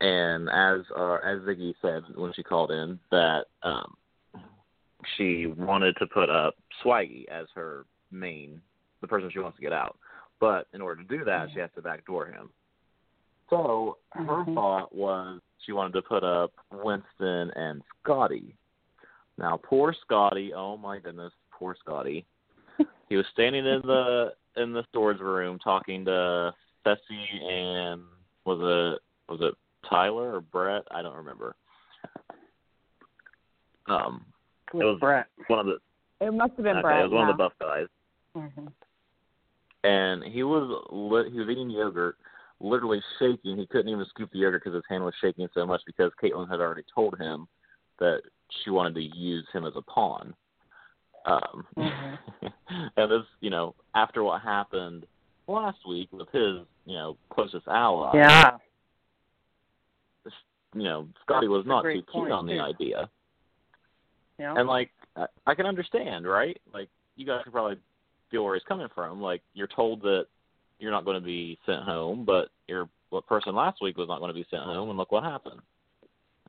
[0.00, 3.96] And as uh, as Ziggy said when she called in, that um,
[5.16, 8.60] she wanted to put up Swaggy as her main,
[9.00, 9.96] the person she wants to get out.
[10.38, 12.50] But in order to do that, she has to backdoor him.
[13.48, 14.54] So her mm-hmm.
[14.54, 18.54] thought was she wanted to put up Winston and Scottie.
[19.38, 20.52] Now, poor Scottie.
[20.54, 22.26] Oh my goodness, poor Scottie.
[23.08, 26.52] he was standing in the in the storage room talking to
[26.84, 28.02] Fessy and
[28.44, 29.54] was it was it
[29.88, 30.82] Tyler or Brett?
[30.90, 31.54] I don't remember.
[33.88, 34.24] Um,
[34.72, 35.26] it was Brett.
[35.48, 35.78] One of the.
[36.26, 37.00] It must have been okay, Brett.
[37.00, 37.30] It was one yeah.
[37.30, 37.86] of the buff guys.
[38.36, 38.66] Mm-hmm.
[39.84, 42.16] And he was lit, he was eating yogurt,
[42.60, 43.56] literally shaking.
[43.58, 46.50] He couldn't even scoop the yogurt because his hand was shaking so much because Kaitlyn
[46.50, 47.46] had already told him
[47.98, 48.22] that
[48.64, 50.34] she wanted to use him as a pawn.
[51.26, 52.46] Um, mm-hmm.
[52.96, 55.06] and this, you know, after what happened
[55.48, 58.12] last week with his, you know, closest ally.
[58.14, 58.50] Yeah.
[60.74, 62.54] You know, Scottie was not too keen on too.
[62.54, 63.08] the idea.
[64.38, 64.54] Yeah.
[64.56, 66.60] And like, I, I can understand, right?
[66.74, 67.78] Like, you guys can probably
[68.30, 69.20] feel where he's coming from.
[69.20, 70.26] Like, you're told that
[70.78, 74.18] you're not going to be sent home, but your what person last week was not
[74.18, 75.60] going to be sent home, and look what happened.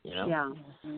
[0.03, 0.27] You know.
[0.27, 0.51] Yeah.
[0.85, 0.97] Mm-hmm.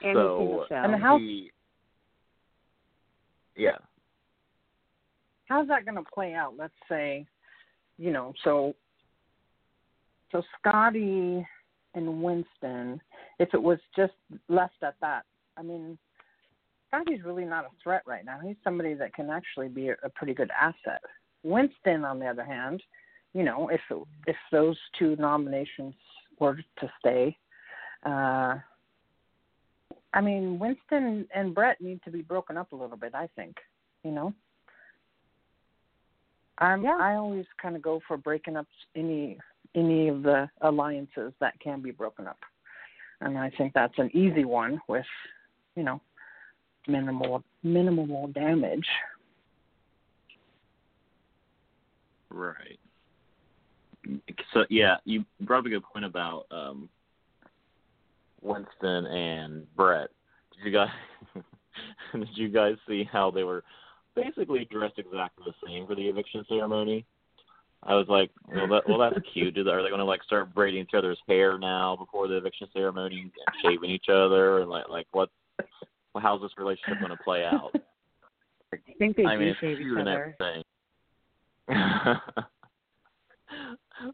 [0.00, 1.50] So and how he,
[3.56, 3.76] yeah.
[5.46, 6.54] How's that going to play out?
[6.58, 7.26] Let's say,
[7.98, 8.74] you know, so
[10.32, 11.46] so Scottie
[11.94, 13.00] and Winston,
[13.38, 14.14] if it was just
[14.48, 15.24] left at that,
[15.56, 15.96] I mean,
[16.88, 18.40] Scottie's really not a threat right now.
[18.42, 21.00] He's somebody that can actually be a, a pretty good asset.
[21.44, 22.82] Winston, on the other hand,
[23.32, 23.80] you know, if
[24.26, 25.94] if those two nominations
[26.40, 27.36] were to stay,
[28.04, 28.56] uh,
[30.14, 33.14] I mean, Winston and Brett need to be broken up a little bit.
[33.14, 33.56] I think,
[34.04, 34.32] you know.
[36.58, 36.96] I'm yeah.
[37.00, 39.38] I always kind of go for breaking up any
[39.74, 42.38] any of the alliances that can be broken up,
[43.20, 45.04] and I think that's an easy one with,
[45.74, 46.00] you know,
[46.86, 48.86] minimal minimal damage.
[52.30, 52.78] Right.
[54.52, 56.88] So yeah, you brought up a good point about um,
[58.44, 60.10] Winston and Brett.
[60.54, 60.88] Did you guys
[62.12, 63.64] did you guys see how they were
[64.14, 67.04] basically dressed exactly the same for the eviction ceremony?
[67.86, 69.58] I was like, well, that, well, that's cute.
[69.58, 73.20] Are they going to like start braiding each other's hair now before the eviction ceremony
[73.20, 75.28] and shaving each other and like like what?
[76.16, 77.72] How's this relationship going to play out?
[78.72, 80.36] I think they I do mean, shave each other.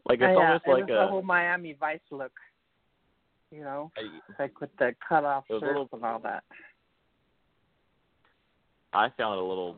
[0.05, 2.31] Like it's Uh, almost it like a the whole Miami Vice look.
[3.51, 3.91] You know,
[4.39, 6.43] like with the cut off It was a shirts little- and all that.
[8.93, 9.75] I found it a little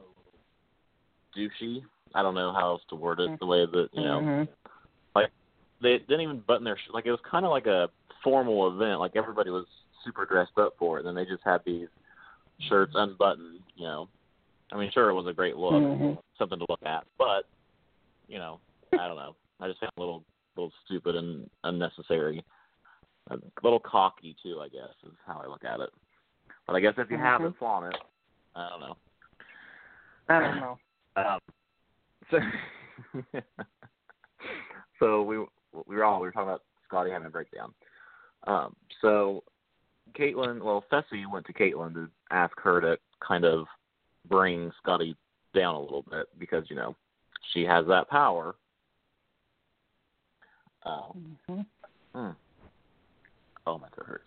[1.36, 1.83] douchey.
[2.13, 3.39] I don't know how else to word it.
[3.39, 4.47] The way that you know, Mhm.
[5.82, 7.89] they didn't even button their sh- like it was kind of like a
[8.24, 8.99] formal event.
[9.01, 9.67] Like everybody was
[10.03, 11.89] super dressed up for it, and then they just had these
[12.59, 13.61] shirts unbuttoned.
[13.76, 14.09] You know,
[14.71, 16.21] I mean, sure, it was a great look, Mhm.
[16.38, 17.47] something to look at, but
[18.28, 18.61] you know,
[18.93, 19.36] I don't know.
[19.59, 20.24] I just found it a little,
[20.55, 22.45] little stupid and unnecessary.
[23.30, 25.89] A little cocky too, I guess, is how I look at it.
[26.67, 27.57] But I guess if you have it, Mhm.
[27.57, 28.01] flaunt it.
[28.55, 28.97] I don't know.
[30.30, 30.80] I don't know.
[31.15, 31.39] Um,
[32.32, 32.39] so,
[34.99, 35.38] so we
[35.86, 37.71] we were all we were talking about Scottie having a breakdown.
[38.47, 39.43] Um, so
[40.13, 43.67] Kaitlyn, well, Fessy went to Kaitlyn to ask her to kind of
[44.28, 45.15] bring Scottie
[45.53, 46.95] down a little bit because you know
[47.53, 48.55] she has that power.
[50.84, 51.65] Um, Mhm.
[52.15, 52.32] Hmm.
[53.66, 54.26] Oh, my throat hurts.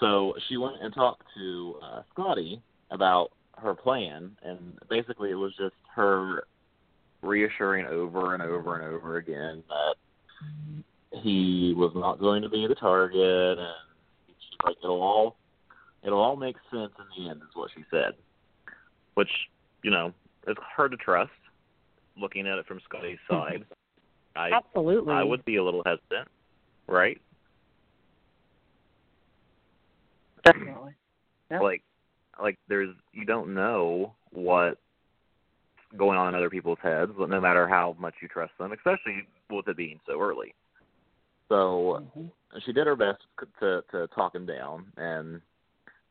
[0.00, 5.52] So she went and talked to uh, Scottie about her plan, and basically it was
[5.58, 6.44] just her
[7.22, 12.76] reassuring over and over and over again that he was not going to be the
[12.76, 13.74] target, and
[14.28, 15.36] she's like, it'll all
[16.02, 18.12] It'll all make sense in the end, is what she said.
[19.14, 19.30] Which,
[19.82, 20.12] you know,
[20.46, 21.30] is hard to trust.
[22.20, 23.64] Looking at it from Scottie's side,
[24.36, 25.14] I Absolutely.
[25.14, 26.28] I would be a little hesitant,
[26.86, 27.20] right?
[30.52, 30.92] Definitely.
[31.50, 31.60] Yep.
[31.62, 31.82] Like,
[32.40, 34.80] like there's you don't know what's
[35.96, 39.26] going on in other people's heads, but no matter how much you trust them, especially
[39.50, 40.54] with it being so early.
[41.48, 42.30] So Mhm.
[42.60, 43.22] she did her best
[43.60, 45.40] to to talk him down and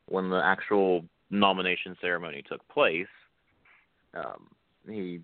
[0.06, 3.06] when the actual nomination ceremony took place
[4.14, 4.48] um
[4.86, 5.22] he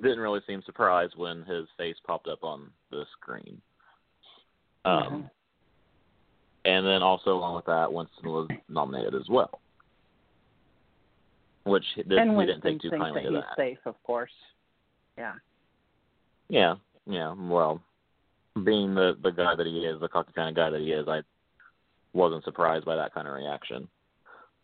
[0.00, 3.60] didn't really seem surprised when his face popped up on the screen
[4.84, 5.30] um Mhm.
[6.64, 9.60] And then also along with that winston was nominated as well
[11.64, 14.32] which this, we didn't take too kindly that to he's that safe, of course.
[15.16, 15.34] Yeah.
[16.48, 16.74] Yeah,
[17.06, 17.34] yeah.
[17.36, 17.80] Well,
[18.64, 21.06] being the the guy that he is, the cocky kind of guy that he is,
[21.08, 21.20] I
[22.12, 23.88] wasn't surprised by that kind of reaction.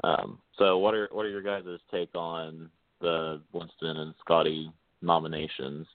[0.04, 2.68] Um, so, what are what are your guys' take on
[3.00, 4.70] the Winston and Scottie
[5.00, 5.86] nominations,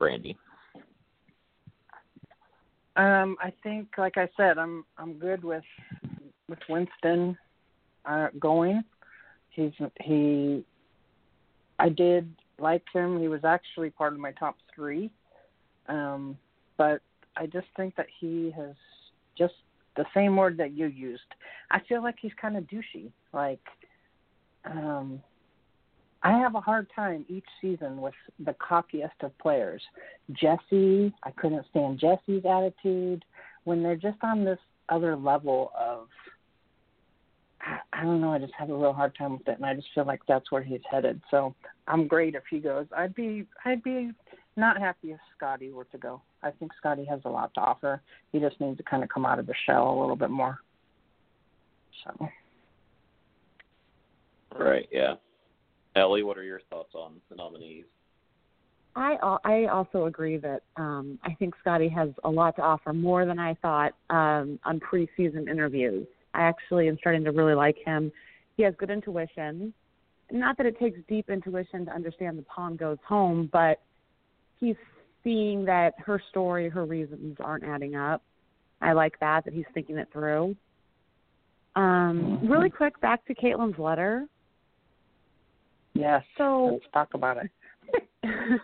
[0.00, 0.36] Brandi?
[2.96, 5.64] Um, I think, like I said, I'm I'm good with
[6.48, 7.36] with Winston
[8.04, 8.84] uh, going.
[9.50, 9.72] He's
[10.02, 10.64] he.
[11.78, 13.20] I did like him.
[13.20, 15.10] He was actually part of my top three,
[15.88, 16.36] um,
[16.76, 17.00] but
[17.36, 18.74] I just think that he has
[19.36, 19.54] just
[19.96, 21.22] the same word that you used.
[21.70, 23.10] I feel like he's kind of douchey.
[23.32, 23.60] Like,
[24.64, 25.22] um,
[26.24, 28.14] I have a hard time each season with
[28.44, 29.82] the cockiest of players.
[30.32, 33.24] Jesse, I couldn't stand Jesse's attitude
[33.64, 34.58] when they're just on this
[34.88, 36.08] other level of.
[37.92, 38.32] I, don't know.
[38.32, 40.50] I just have a real hard time with it, and I just feel like that's
[40.50, 41.20] where he's headed.
[41.30, 41.54] So
[41.86, 42.86] I'm great if he goes.
[42.96, 44.10] I'd be I'd be
[44.56, 46.20] not happy if Scottie were to go.
[46.42, 48.02] I think Scottie has a lot to offer.
[48.32, 50.58] He just needs to kind of come out of the shell a little bit more.
[52.04, 52.28] So
[54.58, 54.88] Right.
[54.90, 55.14] Yeah.
[55.94, 57.84] Ellie, what are your thoughts on the nominees?
[58.94, 63.24] I I also agree that um, I think Scottie has a lot to offer, more
[63.24, 66.06] than I thought um, on preseason interviews.
[66.34, 68.12] I actually am starting to really like him.
[68.56, 69.72] He has good intuition.
[70.30, 73.80] Not that it takes deep intuition to understand the pawn goes home, but
[74.60, 74.76] he's
[75.24, 78.22] seeing that her story, her reasons aren't adding up.
[78.80, 80.56] I like that that he's thinking it through.
[81.76, 84.26] Um, really quick, back to Kaitlyn's letter.
[85.94, 87.50] Yes, So let's talk about it.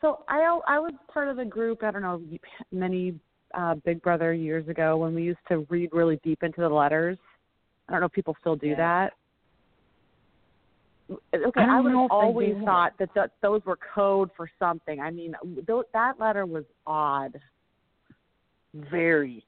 [0.00, 1.82] so I I was part of the group.
[1.82, 2.22] I don't know
[2.72, 3.18] many
[3.54, 7.18] uh, Big Brother years ago when we used to read really deep into the letters.
[7.88, 8.76] I don't know if people still do Yeah.
[8.76, 9.12] that.
[11.34, 14.30] Okay, I I, would know have if they always thought that th- those were code
[14.36, 15.00] for something.
[15.00, 15.34] I mean,
[15.66, 17.40] th- that letter was odd.
[18.74, 19.44] Very.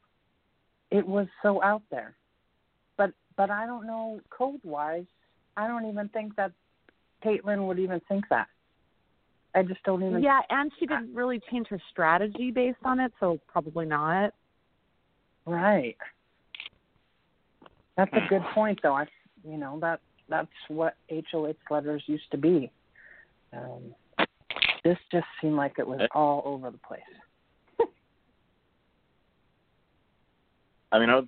[0.91, 2.17] It was so out there.
[2.97, 5.07] But but I don't know code wise.
[5.57, 6.51] I don't even think that
[7.25, 8.49] Kaitlyn would even think that.
[9.55, 10.23] I just don't even.
[10.23, 14.33] Yeah, and she didn't really change her strategy based on it, so probably not.
[15.45, 15.97] Right.
[17.97, 18.95] That's a good point, though.
[18.95, 19.07] I,
[19.45, 22.71] you know, that that's what HOH letters used to be.
[23.53, 23.95] Um,
[24.85, 27.01] this just seemed like it was all over the place.
[30.93, 31.27] I mean, I was,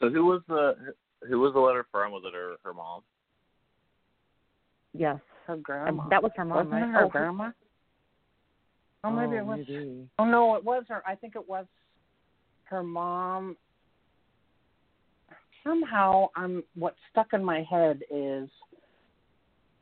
[0.00, 0.94] so who was the
[1.28, 2.12] who was the letter from?
[2.12, 3.02] Was it her her mom?
[4.94, 6.08] Yes, Her And grandma.
[6.08, 6.82] that was her mom, Wasn't right?
[6.82, 7.50] it her Oh, grandma?
[9.04, 9.58] Oh, maybe oh, it was.
[9.68, 10.08] maybe.
[10.18, 11.02] Oh no, it was her.
[11.06, 11.66] I think it was
[12.64, 13.56] her mom.
[15.64, 18.48] Somehow, I'm what stuck in my head is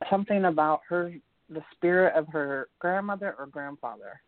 [0.09, 1.13] something about her,
[1.49, 4.21] the spirit of her grandmother or grandfather.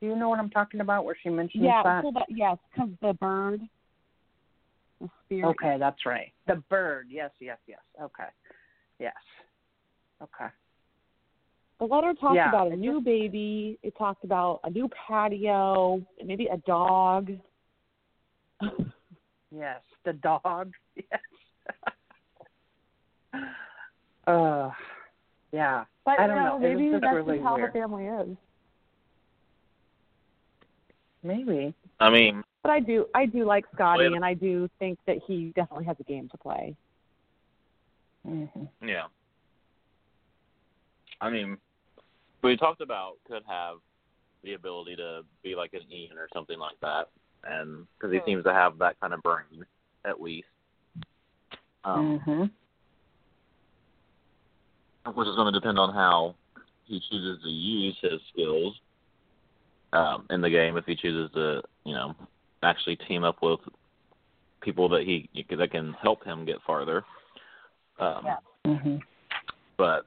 [0.00, 1.04] Do you know what I'm talking about?
[1.04, 2.02] Where she mentions Yeah, that?
[2.04, 3.60] so that, yes, because the bird,
[5.00, 5.50] the spirit.
[5.50, 6.32] Okay, that's right.
[6.46, 7.08] The bird.
[7.10, 7.80] Yes, yes, yes.
[8.00, 8.28] Okay.
[8.98, 9.14] Yes.
[10.22, 10.46] Okay.
[11.78, 13.78] The letter talked Yeah, about a it new baby.
[13.82, 17.30] It talked about a new patio, maybe a dog.
[19.52, 19.80] Yes.
[20.04, 20.72] The dog.
[20.96, 21.20] Yes.
[24.26, 24.70] uh
[25.52, 25.84] yeah.
[26.04, 26.58] But I don't you know.
[26.58, 27.70] know, maybe that's really just how weird.
[27.70, 28.36] the family is.
[31.22, 31.74] Maybe.
[31.98, 35.52] I mean, But I do, I do like Scottie, and I do think that he
[35.54, 36.74] definitely has a game to play.
[38.24, 38.44] hmm
[38.82, 39.04] yeah.
[41.20, 41.56] I mean,
[42.42, 43.76] we talked about could have
[44.42, 47.08] the ability to be like an Ian or something like that,
[47.44, 49.64] and because he seems to have that kind of brain,
[50.04, 50.48] at least.
[51.84, 52.44] Um, hmm
[55.14, 56.34] which is going to depend on how
[56.84, 58.74] he chooses to use his skills
[59.92, 60.76] um, in the game.
[60.76, 62.14] If he chooses to, you know,
[62.62, 63.60] actually team up with
[64.60, 67.04] people that he that can help him get farther.
[67.98, 68.36] Um, Yeah.
[68.66, 68.96] hmm
[69.76, 70.06] But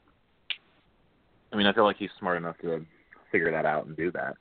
[1.53, 2.85] I mean, I feel like he's smart enough to
[3.31, 4.35] figure that out and do that.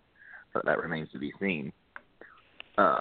[0.54, 1.72] But that remains to be seen.
[2.78, 3.00] Um,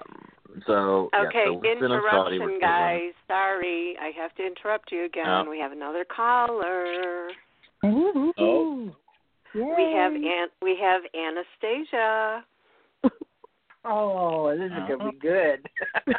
[0.67, 3.13] so yeah, Okay, so we're still in Saudi, interruption, still in- guys.
[3.27, 5.25] Sorry, I have to interrupt you again.
[5.27, 5.49] Oh.
[5.49, 7.29] We have another caller.
[7.83, 8.91] Oh.
[9.53, 12.43] We have An- we have Anastasia.
[13.83, 15.67] Oh, this is gonna be good.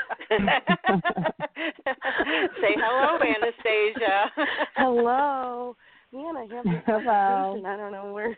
[2.61, 4.33] Say hello, Anastasia.
[4.77, 5.77] Hello.
[6.13, 7.63] Man, I have this Hello.
[7.67, 8.37] I don't know where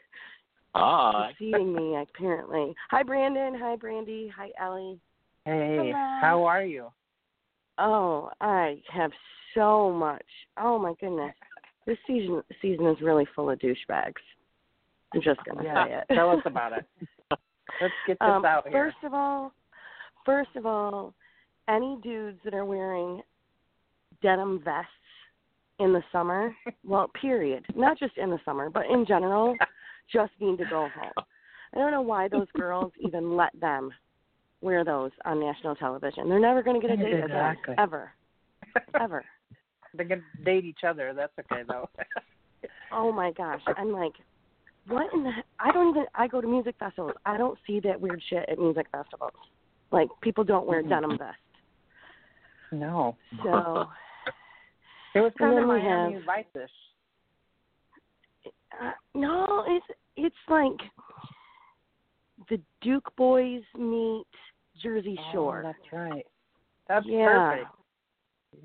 [0.75, 1.29] Hi.
[1.31, 2.75] it's seeing me apparently.
[2.91, 4.99] Hi Brandon, hi Brandi, hi Ellie.
[5.45, 6.19] hey, Hello.
[6.21, 6.89] how are you?
[7.79, 9.11] Oh, I have
[9.55, 10.25] so much.
[10.59, 11.35] Oh my goodness.
[11.87, 14.15] This season season is really full of douchebags.
[15.13, 16.15] I'm just gonna Yeah, say it.
[16.15, 16.85] tell us about it.
[17.81, 18.73] Let's get this um, out here.
[18.73, 19.53] First of all,
[20.25, 21.13] first of all,
[21.69, 23.21] any dudes that are wearing
[24.23, 24.91] denim vests
[25.79, 26.55] in the summer,
[26.85, 29.57] well, period, not just in the summer, but in general,
[30.13, 31.13] just need to go home.
[31.75, 33.91] I don't know why those girls even let them
[34.61, 36.29] wear those on national television.
[36.29, 37.73] They're never going to get a date Exactly.
[37.75, 38.13] again, ever,
[39.01, 39.25] ever.
[39.97, 41.13] They're gonna date each other.
[41.15, 41.89] That's okay though.
[42.91, 44.15] Oh my gosh, I'm like,
[44.89, 45.31] what in the?
[45.61, 46.07] I don't even.
[46.17, 47.15] I go to music festivals.
[47.25, 49.31] I don't see that weird shit at music festivals.
[49.93, 50.89] Like people don't wear Mhm.
[50.89, 51.39] denim vests.
[52.73, 53.89] no, So
[55.15, 56.71] it was kind of Miami have- Vice-ish.
[58.81, 59.87] uh, no, it's
[60.17, 60.91] it's like
[62.49, 64.27] the Duke Boys meet
[64.83, 65.63] Jersey Shore.
[65.65, 66.27] Oh, that's right.
[66.89, 67.71] That's yeah, perfect.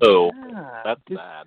[0.02, 0.82] Oh, Yeah.
[0.84, 1.46] that's bad.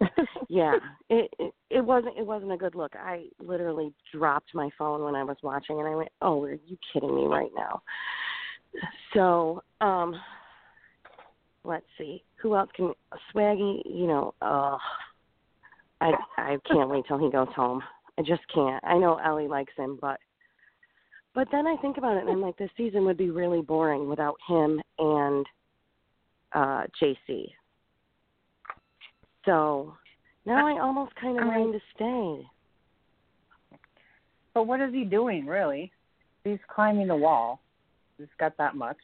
[0.48, 0.74] yeah.
[1.10, 2.94] It, it it wasn't it wasn't a good look.
[2.96, 6.78] I literally dropped my phone when I was watching, and I went, "Oh, are you
[6.92, 7.82] kidding me right now?"
[9.12, 10.14] So, um,
[11.64, 12.92] let's see, who else can
[13.34, 13.82] Swaggy?
[13.84, 14.78] You know, uh,
[16.00, 17.82] I I can't wait till he goes home.
[18.18, 18.82] I just can't.
[18.84, 20.18] I know Ellie likes him, but
[21.34, 24.08] but then I think about it, and I'm like, this season would be really boring
[24.08, 25.46] without him and
[26.52, 27.46] uh JC.
[29.44, 29.94] So
[30.46, 32.46] now I almost kind of want him to stay.
[34.54, 35.92] But what is he doing really?
[36.44, 37.60] He's climbing the wall.
[38.16, 38.96] He's got that much.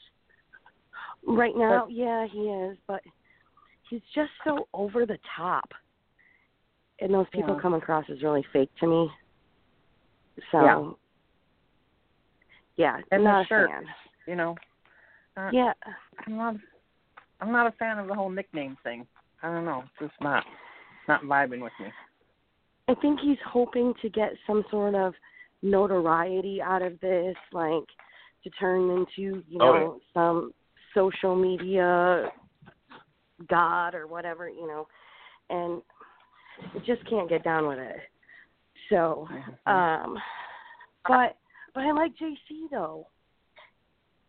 [1.27, 3.01] Right now, yeah, he is, but
[3.89, 5.69] he's just so over the top.
[7.01, 7.61] And those people Yeah.
[7.61, 9.11] come across as really fake to me.
[10.53, 10.99] So
[12.77, 13.71] yeah, And not the a shirt.
[13.71, 13.85] fan.
[14.27, 14.57] You know.
[15.37, 15.73] Uh, Yeah,
[16.27, 16.57] I'm not.
[17.41, 19.07] I'm not a fan of the whole nickname thing.
[19.43, 19.83] I don't know.
[19.85, 20.45] It's just not
[21.09, 21.87] not vibing with me.
[22.89, 25.15] I think he's hoping to get some sort of
[25.63, 27.85] notoriety out of this, like
[28.45, 30.53] to turn into, you Oh, know, some
[30.95, 32.31] social media
[33.49, 34.87] god or whatever, you know,
[35.51, 35.83] and
[36.87, 37.97] just can't get down with it.
[38.91, 39.71] So, Mm-hmm.
[39.73, 40.19] um,
[41.07, 41.37] but
[41.75, 43.07] but I like JC though,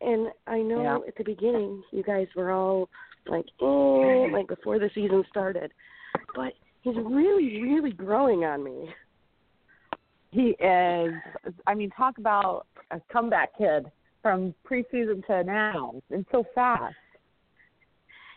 [0.02, 1.08] and I know Yeah.
[1.08, 2.90] at the beginning you guys were all
[3.28, 5.72] like, eh, like before the season started,
[6.36, 8.94] but he's really really growing on me.
[10.32, 11.14] He is.
[11.68, 13.86] I mean, talk about a comeback kid
[14.22, 16.96] from preseason to now, and so fast.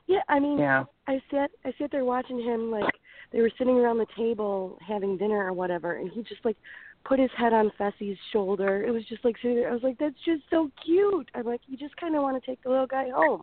[0.09, 0.85] Yeah, I mean, Yeah.
[1.07, 2.91] I sat I sat there watching him like
[3.31, 6.57] they were sitting around the table having dinner or whatever, and he just like
[7.05, 8.85] put his head on Fessy's shoulder.
[8.85, 9.69] It was just like sitting there.
[9.71, 11.31] I was like, that's just so cute.
[11.35, 13.43] I'm like, you just kind of want to take the little guy home.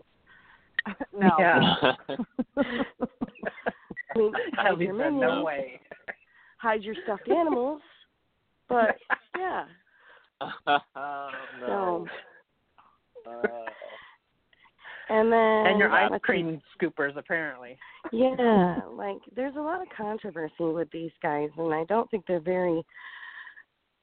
[1.18, 1.36] no.
[1.39, 1.93] Yeah.
[4.16, 5.80] I mean, hide your said, minions, no way.
[6.57, 7.82] hide your stuffed animals,
[8.70, 8.95] but
[9.38, 9.66] yeah.
[10.41, 11.30] oh,
[11.61, 12.07] no.
[13.26, 13.66] So Uh,
[15.10, 17.78] and then and your ice let's cream scoopers, apparently.
[18.12, 22.39] Yeah, like there's a lot of controversy with these guys, and I don't think they're
[22.39, 22.84] very,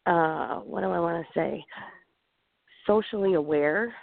[0.07, 1.65] uh, what do I want to say,
[2.87, 3.95] socially aware.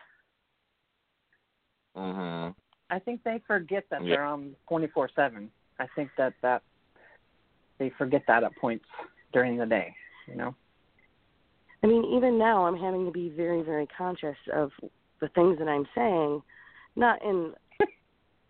[1.95, 2.55] mhm.
[2.91, 4.15] I think they forget that Yeah.
[4.15, 5.51] they're on 24/7.
[5.79, 6.63] I think that that
[7.77, 8.85] they forget that at points
[9.31, 9.95] during the day.
[10.27, 10.55] You know.
[11.83, 14.71] I mean, even now, I'm having to be very, very conscious of
[15.21, 16.41] the things that I'm saying,
[16.95, 17.53] not in,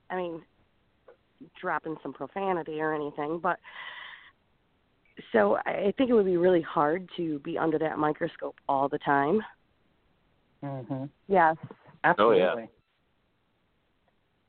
[0.10, 0.42] I mean,
[1.60, 3.58] dropping some profanity or anything, but
[5.32, 8.88] so I I think it would be really hard to be under that microscope all
[8.90, 9.42] the time.
[10.64, 11.10] Mhm.
[11.28, 11.56] Yes.
[12.04, 12.70] Absolutely.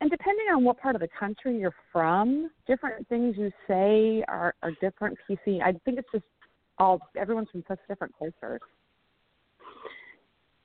[0.00, 4.54] And depending on what part of the country you're from, different things you say are,
[4.62, 5.18] are different.
[5.28, 5.60] PC.
[5.62, 6.24] I think it's just
[6.78, 8.60] all everyone's from such different cultures.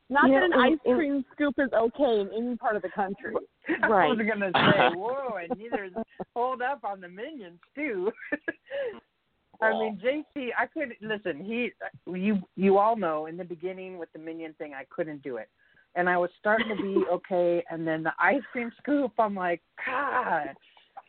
[0.09, 2.89] Not Yeah, that an ice and- cream scoop is okay in any part of the
[2.89, 3.33] country.
[3.33, 3.45] Right.
[3.83, 4.17] I Right.
[4.17, 5.89] was gonna say, whoa, and neither
[6.35, 8.11] hold up on the minions too.
[9.61, 11.43] I mean, JC, I couldn't listen.
[11.43, 11.71] He,
[12.11, 15.49] you, you all know in the beginning with the minion thing, I couldn't do it,
[15.95, 19.61] and I was starting to be okay, and then the ice cream scoop, I'm like,
[19.85, 20.49] God,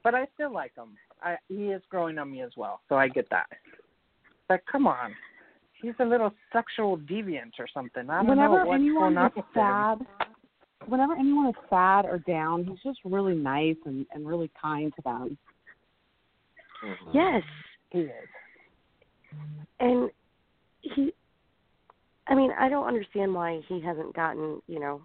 [0.05, 0.97] but I still like him.
[1.21, 3.47] I, he is growing on me as well, so I get that.
[4.49, 5.13] But come on,
[5.81, 8.09] he's a little sexual deviant or something.
[8.11, 9.53] I don't whenever know what's anyone going on is with him.
[9.55, 9.99] sad,
[10.87, 15.03] whenever anyone is sad or down, he's just really nice and and really kind to
[15.03, 15.39] them.
[16.83, 17.15] Mhm.
[17.15, 17.43] Yes.
[17.91, 18.29] He is.
[19.81, 20.11] And
[20.81, 21.13] he
[22.29, 25.01] I mean, I don't understand why he hasn't gotten, you know,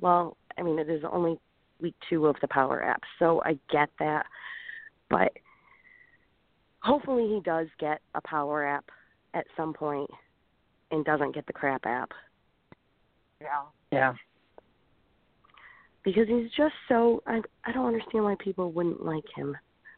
[0.00, 1.38] well, I mean, it is only
[1.80, 4.26] week 2 of the Power app, so I get that.
[5.10, 5.32] But
[6.80, 8.84] hopefully he does get a Power app
[9.34, 10.10] at some point
[10.90, 12.10] and doesn't get the crap app
[13.40, 13.62] Yeah.
[13.90, 14.14] Yeah.
[16.04, 19.56] because he's just so I I don't understand why people wouldn't like him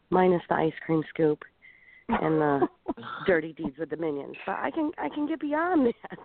[0.09, 1.43] minus the ice cream scoop
[2.07, 2.67] and the
[3.25, 4.35] dirty deeds with the minions.
[4.45, 6.19] But I can I can get beyond that.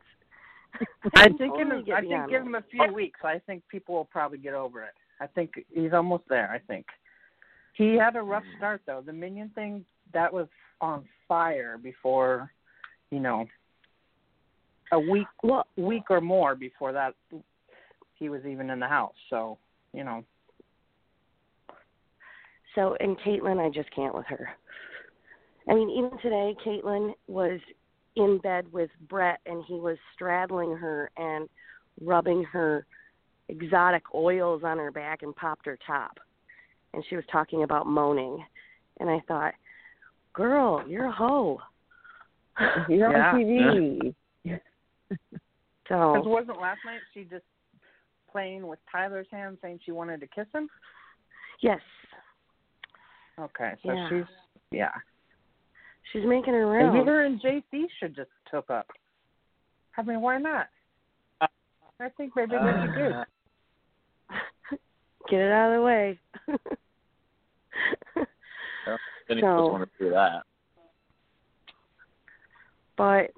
[1.16, 3.20] I can think totally in get a, I think give him a few weeks.
[3.24, 4.94] I think people will probably get over it.
[5.20, 6.50] I think he's almost there.
[6.50, 6.86] I think
[7.74, 9.02] he had a rough start though.
[9.04, 10.46] The minion thing that was
[10.80, 12.50] on fire before,
[13.10, 13.46] you know,
[14.92, 17.14] a week Well, week or more before that
[18.14, 19.14] he was even in the house.
[19.28, 19.58] So
[19.92, 20.24] you know,
[22.74, 24.50] so and Kaitlyn, I just can't with her.
[25.68, 27.60] I mean, even today, Kaitlyn was
[28.16, 31.48] in bed with Brett, and he was straddling her and
[32.00, 32.86] rubbing her
[33.48, 36.18] exotic oils on her back and popped her top.
[36.94, 38.44] And she was talking about moaning,
[38.98, 39.54] and I thought,
[40.32, 41.60] "Girl, you're a hoe."
[42.88, 43.32] You're Yeah.
[43.32, 44.14] on TV.
[44.42, 44.60] because
[45.88, 47.44] So wasn't last night she just
[48.30, 50.68] playing with Tyler's hand, saying she wanted to kiss him?
[51.60, 51.80] yes,
[53.38, 54.08] Okay, so Yeah.
[54.08, 54.24] she's
[54.70, 54.92] yeah.
[56.12, 58.86] she's making her Maybe her and JC should just hook up.
[59.96, 60.68] I mean, why not?
[61.40, 63.04] I think maybe they should do.
[63.14, 63.24] Uh,
[65.28, 66.18] Get it out of the way.
[69.28, 70.42] Any So- of us want to do that.
[73.00, 73.30] But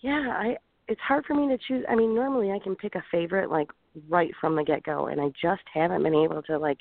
[0.00, 0.56] yeah, I
[0.88, 1.84] it's hard for me to choose.
[1.86, 3.68] I mean, normally I can pick a favorite like
[4.08, 6.78] right from the get go, and I just haven't been able to like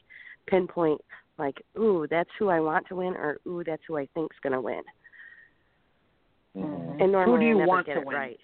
[0.48, 1.02] pinpoint
[1.38, 4.62] like, ooh, that's who I want to win, or ooh, that's who I think's gonna
[4.62, 4.82] win.
[6.56, 7.02] Mhm.
[7.02, 8.16] And normally Who do you I never want get to it win?
[8.16, 8.40] right.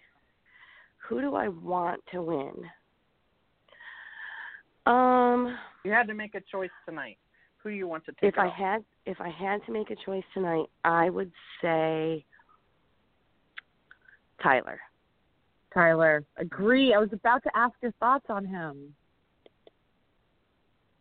[1.08, 2.70] Who do I want to win?
[4.86, 7.18] Um, You had to make a choice tonight.
[7.64, 8.34] Who do you want to take?
[8.34, 12.26] if I had if I had to make a choice tonight, I would say
[14.42, 14.80] Tyler.
[15.74, 16.94] Tyler, agree.
[16.94, 18.94] I was about to ask your thoughts on him.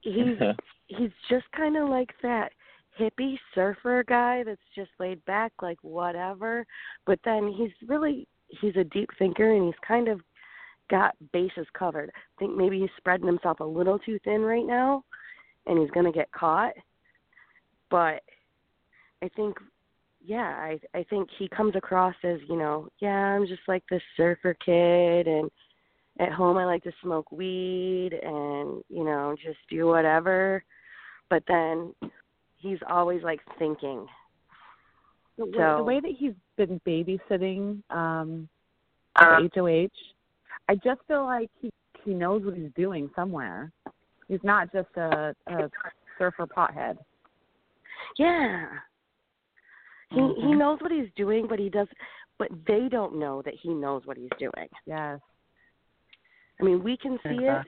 [0.02, 0.38] He's
[0.86, 2.52] he's just kind of like that
[2.98, 6.66] hippie surfer guy that's just laid back like whatever
[7.06, 10.20] but then he's really he's a deep thinker and he's kind of
[10.90, 15.04] got bases covered i think maybe he's spreading himself a little too thin right now
[15.66, 16.72] and he's going to get caught
[17.90, 18.22] but
[19.22, 19.56] i think
[20.24, 24.02] yeah i i think he comes across as you know yeah i'm just like this
[24.16, 25.50] surfer kid and
[26.18, 30.62] at home I like to smoke weed and, you know, just do whatever.
[31.30, 31.94] But then
[32.58, 34.06] he's always like thinking.
[35.38, 38.48] The, way, So- the way that he's been babysitting um
[39.16, 39.88] Uh, at HOH,
[40.68, 41.72] I just feel like he
[42.04, 43.72] he knows what he's doing somewhere.
[44.28, 45.70] He's not just a, a
[46.18, 46.96] surfer pothead.
[48.18, 48.66] Yeah.
[50.10, 50.58] He he Mhm.
[50.58, 51.88] knows what he's doing, but he does
[52.38, 54.68] but they don't know that he knows what he's doing.
[54.86, 55.20] Yes.
[56.58, 57.66] I mean, we can see it,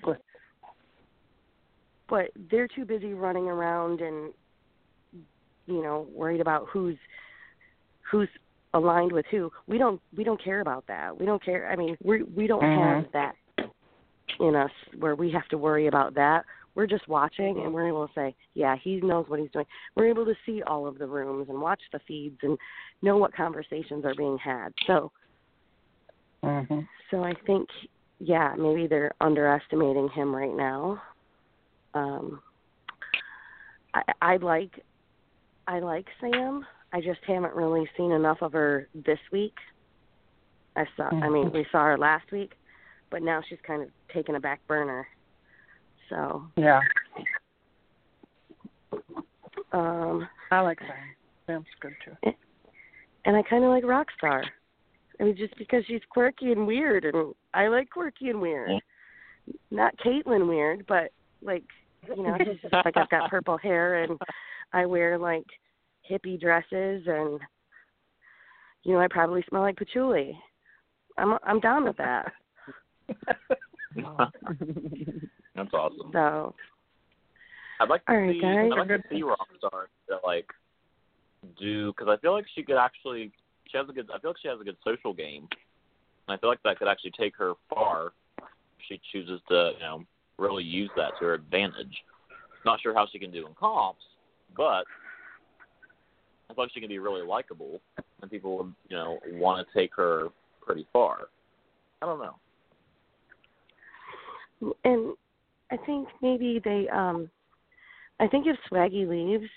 [2.08, 4.32] but they're too busy running around and
[5.66, 6.98] you know, worried about who's
[8.10, 8.28] who's
[8.74, 9.50] aligned with who.
[9.66, 11.18] We don't we don't care about that.
[11.18, 11.70] We don't care.
[11.70, 13.04] I mean, we we don't Mhm.
[13.04, 13.36] have that
[14.40, 16.44] in us where we have to worry about that.
[16.74, 19.66] We're just watching and we're able to say, yeah, he knows what he's doing.
[19.94, 22.56] We're able to see all of the rooms and watch the feeds and
[23.02, 24.72] know what conversations are being had.
[24.86, 25.12] So,
[26.42, 26.88] Mhm.
[27.10, 27.68] so I think
[28.18, 31.02] yeah, maybe they're underestimating him right now.
[31.94, 32.42] Um
[33.94, 34.84] I I like
[35.66, 36.66] I like Sam.
[36.92, 39.56] I just haven't really seen enough of her this week.
[40.76, 41.52] I saw I mean, Mhm.
[41.52, 42.56] we saw her last week,
[43.10, 45.06] but now she's kind of taken a back burner.
[46.08, 46.80] So, Yeah,
[49.72, 50.88] um I like Sam.
[51.46, 52.32] Sam's good too.
[53.24, 54.44] and I kind of like Rockstar.
[55.20, 58.70] I mean, just because she's quirky and weird, and I like quirky and weird.
[59.70, 61.10] not Kaitlyn weird, but
[61.42, 61.64] like
[62.08, 64.18] you know, it's just like I've got purple hair and
[64.72, 65.46] I wear like
[66.10, 67.40] hippie dresses and
[68.84, 70.38] you know, I probably smell like patchouli.
[71.16, 72.32] I'm I'm down with that.
[75.54, 76.10] That's awesome.
[76.12, 76.54] So
[77.80, 78.40] I'd like to right, see.
[78.40, 78.70] guys.
[78.72, 80.46] I'd like to see Rockstar that like
[81.58, 83.32] do because I feel like she could actually.
[83.70, 84.08] She has a good.
[84.14, 85.48] I feel like she has a good social game,
[86.28, 88.12] and I feel like that could actually take her far.
[88.38, 88.44] If
[88.88, 90.04] she chooses to, you know,
[90.38, 92.04] really use that to her advantage.
[92.64, 94.02] Not sure how she can do in comps,
[94.56, 94.84] but
[96.48, 97.80] I feel like she can be really likable,
[98.20, 100.28] and people would, you know, want to take her
[100.64, 101.28] pretty far.
[102.00, 102.36] I don't know.
[104.84, 105.14] and
[105.72, 107.30] I think maybe they um
[108.20, 109.50] I think if Swaggy leaves,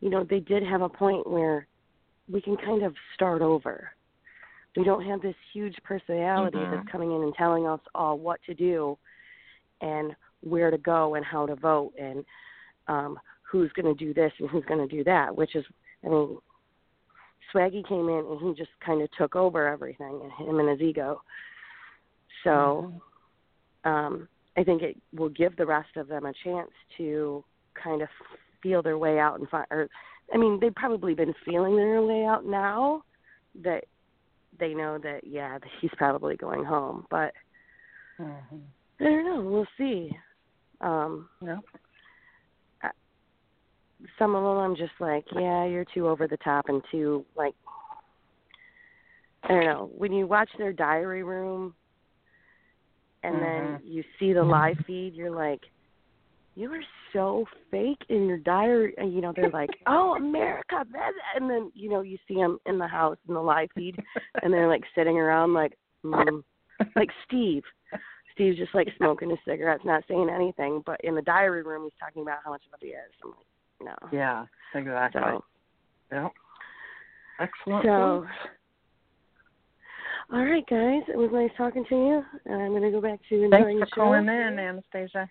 [0.00, 1.66] you know, they did have a point where
[2.30, 3.90] we can kind of start over.
[4.76, 6.70] We don't have this huge personality Mhm.
[6.70, 8.98] that's coming in and telling us all what to do
[9.80, 12.24] and where to go and how to vote and
[12.88, 15.64] um who's going to do this and who's going to do that, which is
[16.04, 16.38] I mean
[17.52, 20.80] Swaggy came in and he just kind of took over everything and him and his
[20.80, 21.22] ego.
[22.42, 23.00] So
[23.84, 27.44] um, I think it will give the rest of them a chance to
[27.74, 28.08] kind of
[28.62, 29.66] feel their way out and find.
[29.70, 29.88] Or,
[30.32, 33.02] I mean, they've probably been feeling their way out now
[33.62, 33.84] that
[34.58, 37.06] they know that yeah, he's probably going home.
[37.10, 37.34] But
[38.20, 38.62] Mhm.
[39.00, 39.40] I don't know.
[39.42, 40.16] We'll see.
[40.80, 41.58] Um, Yeah.
[42.82, 42.92] I-
[44.18, 47.54] Some of them I'm just like, yeah, you're too over the top and too like.
[49.42, 49.90] I don't know.
[49.96, 51.74] When you watch their diary room
[53.24, 53.80] and then Mhm.
[53.84, 55.64] you see the live feed, you're like,
[56.54, 58.94] you are so fake in your diary.
[58.98, 62.34] And, you know, they're like, oh, America, blah, blah," and then you know you see
[62.34, 64.00] them in the house in the live feed,
[64.42, 66.44] and they're like sitting around like, mm.
[66.96, 67.64] like Steve.
[68.32, 70.82] Steve's just like smoking his cigarettes, not saying anything.
[70.84, 73.12] But in the diary room, he's talking about how much of a he is.
[73.22, 74.08] I'm like, no.
[74.12, 75.22] Yeah, exactly.
[75.22, 75.44] So,
[76.10, 76.28] yeah.
[77.38, 77.84] Excellent.
[77.84, 78.26] so.
[80.34, 83.44] All right, guys, it was nice talking to you, and I'm gonna go back to
[83.44, 83.94] enjoying Thanks for the show.
[83.94, 85.28] calling in, Anastasia.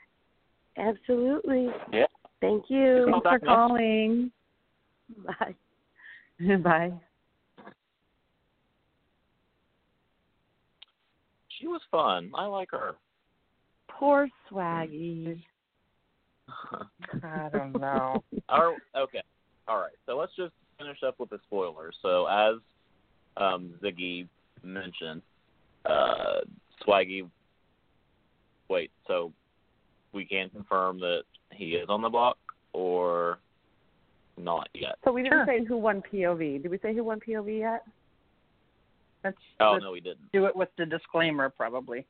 [0.78, 1.68] Absolutely.
[1.92, 2.06] Yeah.
[2.40, 3.08] Thank you.
[3.12, 4.32] Thanks for calling.
[5.26, 5.56] Bye.
[6.64, 6.94] Bye.
[11.60, 12.32] She was fun.
[12.34, 12.96] I like her.
[13.90, 15.44] Poor Swaggy.
[17.24, 18.24] I don't know.
[18.50, 19.22] Our, okay.
[19.68, 19.92] All right.
[20.06, 21.96] So let's just finish up with the spoilers.
[22.02, 22.56] So as
[23.38, 24.28] um, Ziggy
[24.64, 25.22] mentioned,
[25.86, 26.42] uh,
[26.86, 27.30] Swaggy.
[28.70, 28.92] Wait.
[29.08, 29.32] So
[30.14, 32.38] we can confirm that he is on the block,
[32.74, 33.40] or
[34.38, 34.98] not yet.
[35.04, 35.60] So we didn't Sure.
[35.60, 36.62] say who won POV.
[36.64, 37.84] Did we say who won POV yet?
[39.24, 40.32] Let's, Oh no, we didn't.
[40.32, 42.06] do it with the disclaimer, probably.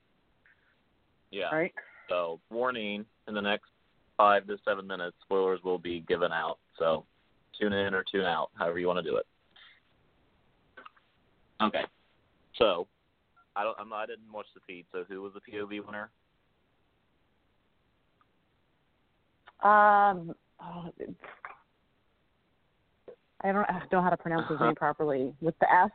[1.31, 1.53] Yeah.
[1.53, 1.73] Right?
[2.09, 3.69] So warning: in the next
[4.17, 6.59] five to seven minutes, spoilers will be given out.
[6.79, 7.05] So
[7.59, 9.25] tune in or tune out, however you want to do it.
[11.61, 11.83] Okay.
[12.57, 12.87] So
[13.55, 13.77] I don't.
[13.79, 14.85] I'm not, I didn't watch the feed.
[14.91, 16.09] So who was the POV winner?
[19.63, 20.89] Um, oh,
[23.41, 25.33] I don't I don't know how to pronounce his name properly.
[25.41, 25.91] With the S,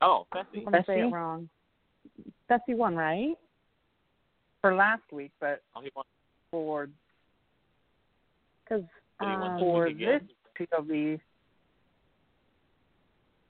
[0.00, 0.58] Oh, Fessy.
[0.58, 1.48] I'm gonna say it wrong.
[2.48, 3.34] Bessie won, right?
[4.60, 6.04] For last week, but Oh, he won.
[6.50, 6.88] for
[8.64, 8.84] Because
[9.20, 10.22] Did he win um, for this
[10.58, 11.20] POV,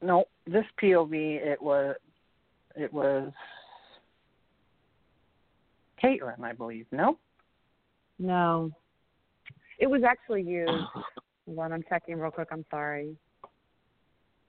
[0.02, 1.12] no, this POV
[1.44, 1.96] it was
[2.76, 3.32] it was
[6.02, 6.86] Kaitlyn, I believe.
[6.92, 7.18] No,
[8.18, 8.70] no,
[9.78, 10.66] it was actually you.
[11.46, 12.48] Hold on, I'm checking real quick.
[12.52, 13.16] I'm sorry.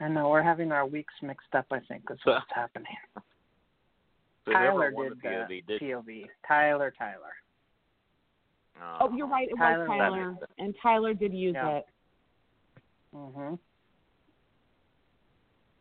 [0.01, 1.65] I know we're having our weeks mixed up.
[1.71, 2.87] I think is what's happening.
[4.45, 5.81] So Tyler did the POV the did.
[5.81, 6.25] POV.
[6.47, 7.35] Tyler, Tyler.
[8.99, 9.47] Oh, you're right.
[9.47, 11.69] It Tyler- was Tyler, and Tyler did use Yeah.
[11.79, 11.85] it.
[13.13, 13.59] Mhm.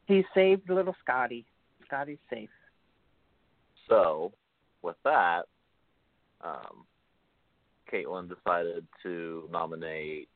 [0.09, 1.45] He saved little Scottie.
[1.87, 2.49] Scottie's safe.
[3.89, 4.33] So,
[4.83, 5.43] with that,
[6.43, 6.87] um,
[7.93, 10.29] Kaitlyn decided to nominate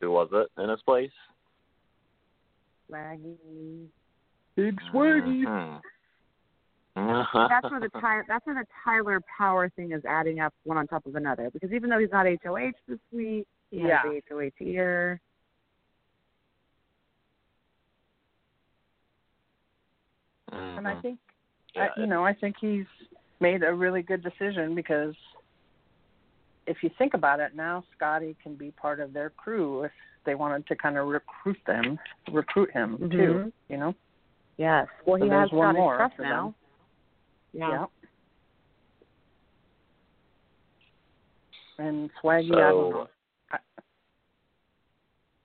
[0.00, 1.10] who was it in his place?
[2.90, 3.86] Swaggy.
[4.54, 5.80] Big Swaggy.
[6.94, 10.86] That's where the Ty- that's where the Tyler Power thing is adding up one on
[10.86, 11.50] top of another.
[11.52, 14.02] Because even though he's not HOH this week, he Yeah.
[14.02, 15.18] has the HOH
[20.56, 20.76] here.
[20.78, 21.18] And I think
[21.74, 22.86] Yeah, I, you know, I think he's
[23.40, 25.14] made a really good decision because
[26.66, 29.92] if you think about it, now Scottie can be part of their crew if
[30.24, 31.98] they wanted to kind of recruit them,
[32.32, 33.06] recruit him too.
[33.06, 33.52] Mhm.
[33.68, 33.94] You know,
[34.58, 34.88] Yes.
[35.04, 36.44] Well, So he has one more trust now.
[36.46, 36.54] them.
[37.52, 37.86] Yeah.
[41.78, 43.08] And Swaggy, So- I don't know.
[43.52, 43.58] I,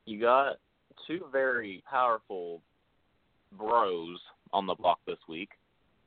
[0.05, 0.57] You got
[1.07, 2.61] two very powerful
[3.51, 4.19] bros
[4.53, 5.49] on the block this week,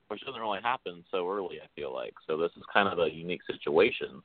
[0.09, 1.57] which doesn't really happen so early.
[1.63, 2.37] I feel like so.
[2.37, 4.23] This is kind of a unique situation.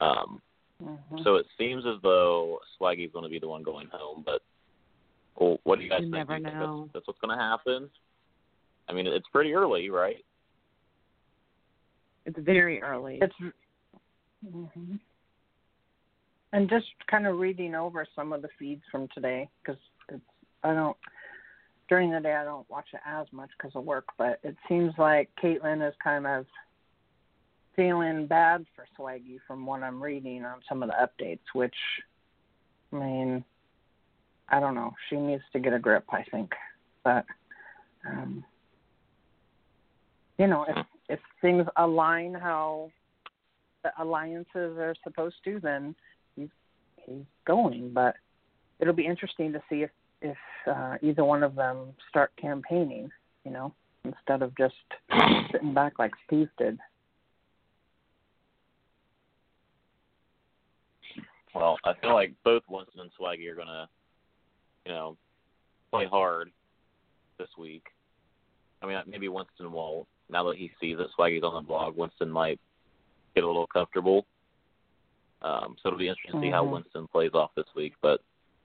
[0.00, 0.40] Um,
[0.82, 1.24] mhm.
[1.24, 4.42] So it seems as though Swaggy's going to be the one going home, but
[5.38, 6.14] well, what do you guys You think?
[6.14, 6.80] never Do you think know.
[6.82, 7.90] That's, that's what's going to happen.
[8.88, 10.24] I mean, it's pretty early, right?
[12.24, 13.20] It's very early.
[13.20, 13.34] It's
[14.42, 14.96] hmm
[16.52, 20.22] and just kind of reading over some of the feeds from today because it's
[20.64, 20.96] I don't
[21.88, 24.92] during the day I don't watch it as much because of work, but it seems
[24.98, 26.46] like Kaitlyn is kind of
[27.74, 31.74] feeling bad for Swaggy from what I'm reading on some of the updates, which
[32.92, 33.44] I mean
[34.48, 34.94] I don't know.
[35.08, 36.52] She needs to get a grip, I think,
[37.04, 37.24] but
[38.06, 38.44] um,
[40.38, 42.90] you know if if things align how
[43.82, 45.94] the alliances are supposed to, then
[46.36, 46.48] he's
[46.96, 47.92] he's going.
[47.94, 48.16] But
[48.80, 53.10] it'll be interesting to see if if uh, either one of them start campaigning.
[53.44, 54.74] You know, instead of just
[55.52, 56.78] sitting back like Steve did.
[61.54, 63.88] Well, I feel like both Winston and Swaggy are going to,
[64.84, 65.16] you know,
[65.90, 66.50] play hard
[67.38, 67.84] this week.
[68.82, 70.06] I mean, maybe Winston will.
[70.30, 72.60] Now that he sees that Swaggy's on the blog, Winston might
[73.34, 74.26] get a little comfortable.
[75.40, 76.72] Um, so it'll be interesting to see how Mhm.
[76.72, 77.94] Winston plays off this week.
[78.02, 78.20] But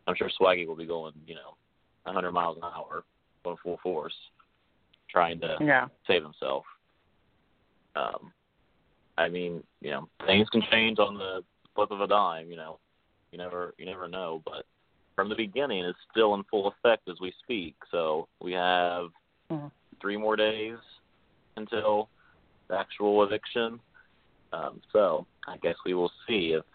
[0.08, 1.56] I'm sure Swaggy will be going, you know,
[2.04, 3.04] 100 miles an hour,
[3.44, 4.14] going full force,
[5.10, 5.88] trying to Yeah.
[6.06, 6.66] save himself.
[7.96, 8.34] Um,
[9.18, 11.44] I mean, you know, things can change on the
[11.76, 12.50] flip of a dime.
[12.50, 12.80] You know,
[13.32, 14.42] you never you never know.
[14.46, 14.66] But
[15.16, 17.76] from the beginning, it's still in full effect as we speak.
[17.92, 19.12] So we have
[19.52, 19.72] Mhm.
[20.02, 20.80] three more days
[21.56, 22.10] until
[22.68, 23.80] the actual eviction.
[24.52, 26.66] Um, so I guess we will see if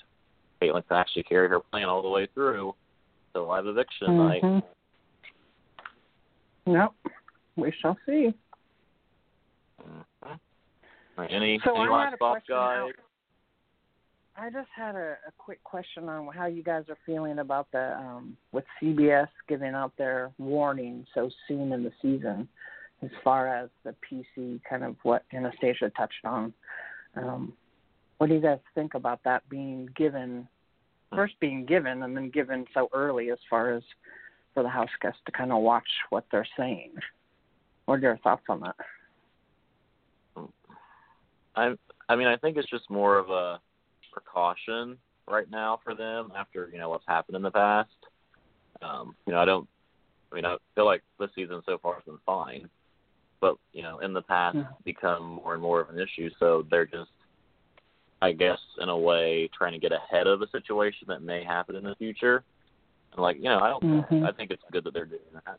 [0.60, 2.74] Kaitlyn can actually carry her plan all the way through
[3.38, 4.42] the live eviction night.
[4.42, 4.62] Mhm.
[6.66, 6.92] Yep.
[7.56, 8.34] We shall see.
[9.80, 10.40] Mhm.
[11.30, 12.92] Any So any I last thoughts, guys?
[14.36, 17.96] I just had a, a quick question on how you guys are feeling about the
[17.98, 22.48] um, with CBS giving out their warning so soon in the season,
[23.02, 26.52] as far as the PC kind of what Anastasia touched on.
[27.16, 27.52] Um,
[28.18, 30.48] what do you guys think about that being given,
[31.14, 33.82] first being given and then given so early, as far as
[34.54, 36.92] for the house guests to kind of watch what they're saying?
[37.86, 38.76] What are your thoughts on that?
[41.56, 41.74] I
[42.08, 43.60] I mean I think it's just more of a
[44.12, 44.96] precaution
[45.26, 47.90] right now for them after you know what's happened in the past.
[48.82, 49.68] Um, you know I don't.
[50.30, 52.68] I mean I feel like this season so far has been fine,
[53.40, 54.64] but you know in the past Yeah.
[54.84, 56.30] become more and more of an issue.
[56.38, 57.10] So they're just
[58.20, 61.76] I guess in a way trying to get ahead of a situation that may happen
[61.76, 62.42] in the future.
[63.12, 63.82] And like you know I don't.
[63.82, 64.24] Mhm.
[64.26, 65.58] I think it's good that they're doing that.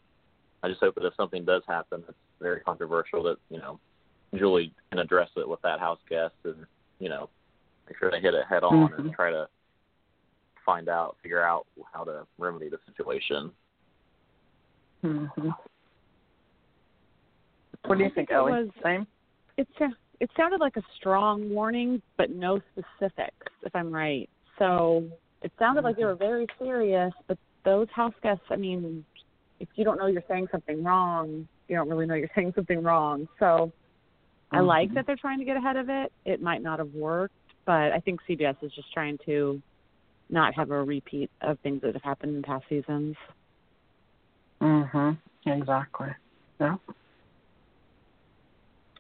[0.62, 3.80] I just hope that if something does happen that's very controversial, that you know
[4.36, 6.66] Julie can address it with that house guest and
[7.00, 7.30] you know
[7.88, 9.16] make sure they hit it head on and Mhm.
[9.16, 9.48] try to
[10.66, 13.52] find out, figure out how to remedy the situation.
[15.02, 15.26] hmm
[17.86, 18.52] What do you think, it Ellie?
[18.52, 19.08] was- Same.
[19.58, 19.88] It sa-
[20.20, 24.30] it sounded like a strong warning, but no specifics, if I'm right.
[24.58, 25.10] So
[25.42, 29.06] it sounded like they were very serious, but those house guests, I mean,
[29.60, 32.84] if you don't know you're saying something wrong, you don't really know you're saying something
[32.84, 33.28] wrong.
[33.40, 33.72] So
[34.52, 36.12] I like that they're trying to get ahead of it.
[36.26, 37.34] It might not have worked,
[37.66, 39.62] but I think CBS is just trying to
[40.30, 43.16] not have a repeat of things that have happened in past seasons.
[44.62, 45.18] Mm Mhm.
[45.46, 46.10] Exactly.
[46.60, 46.76] Yeah.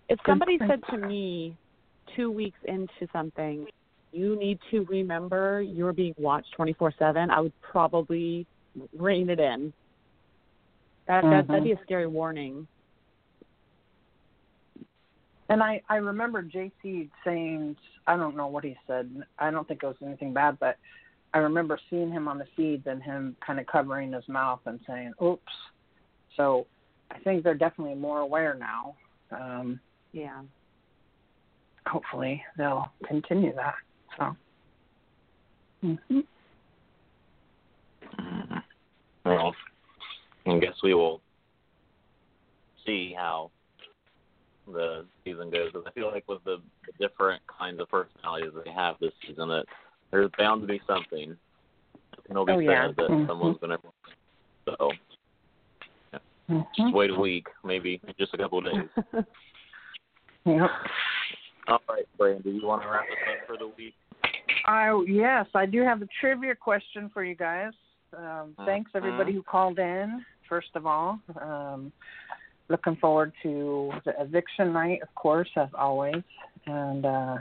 [0.10, 1.55] If somebody said to me
[2.16, 3.68] two weeks into something,
[4.12, 8.47] you need to remember you're being watched 24 7, I would probably
[8.97, 9.72] rein it in.
[11.07, 12.68] That, that, that'd be a scary warning.
[15.49, 19.10] And I I remember JC saying I don't know what he said.
[19.39, 20.78] I don't think it was anything bad, but
[21.34, 24.80] I remember seeing him on the feeds and him kind of covering his mouth and
[24.86, 25.53] saying, "Oops."
[26.38, 26.68] So
[27.10, 28.95] I think they're definitely more aware now.
[29.32, 29.80] Um,
[30.12, 30.41] Yeah.
[31.88, 33.74] hopefully they'll continue that.
[34.18, 34.36] So.
[35.82, 35.95] hmm
[38.20, 38.64] Mhm.
[39.26, 39.55] Well,
[40.45, 41.22] I guess we will
[42.86, 43.51] see how
[44.68, 45.72] the season goes.
[45.72, 46.62] 'cause I feel like with the
[46.99, 49.66] different kinds of personalities they have this season, that
[50.12, 51.39] there's bound to be something.
[52.30, 52.88] It'll be Oh, yeah.
[52.88, 53.28] said that Mhm.
[53.28, 53.93] someone's going to.
[54.66, 54.91] So
[56.47, 58.89] hmm just wait a week, maybe just a couple of days.
[60.46, 60.70] Yep.
[61.68, 63.94] All right, Brandon, do you want to wrap this up for the week?
[64.66, 67.74] I yes, I do have a trivia question for you guys.
[68.18, 70.26] Um, thanks everybody who called in.
[70.48, 71.92] First of all, um,
[72.70, 76.24] looking forward to the eviction night, of course, as always,
[76.66, 77.38] and uh,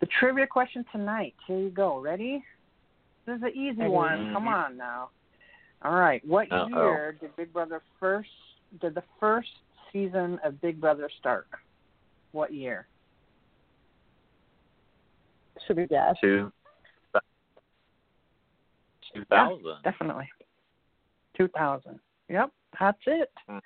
[0.00, 1.34] the trivia question tonight.
[1.46, 1.98] Here you go.
[2.00, 2.44] Ready?
[3.26, 3.90] This is an easy Ready.
[3.90, 4.32] one.
[4.34, 5.10] Come on now.
[5.82, 6.26] All right.
[6.26, 6.68] What Uh-oh.
[6.68, 8.28] year did Big Brother first?
[8.80, 9.48] Did the first
[9.92, 11.46] season of Big Brother start?
[12.32, 12.86] What year?
[15.66, 16.14] Should we guess?
[16.20, 16.52] Two.
[19.14, 19.76] Two thousand.
[19.82, 20.28] Definitely.
[21.36, 21.98] 2000.
[22.28, 23.30] Yep, that's it.
[23.48, 23.60] Mm.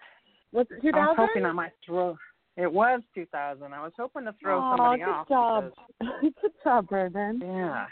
[0.53, 0.95] Was it 2000?
[0.95, 1.07] I 2000?
[1.09, 2.17] was hoping I might throw.
[2.57, 3.73] It was 2000.
[3.73, 5.29] I was hoping to throw oh, somebody good off.
[5.29, 5.73] job.
[6.01, 7.41] because- good job, Brandon.
[7.43, 7.87] yeah.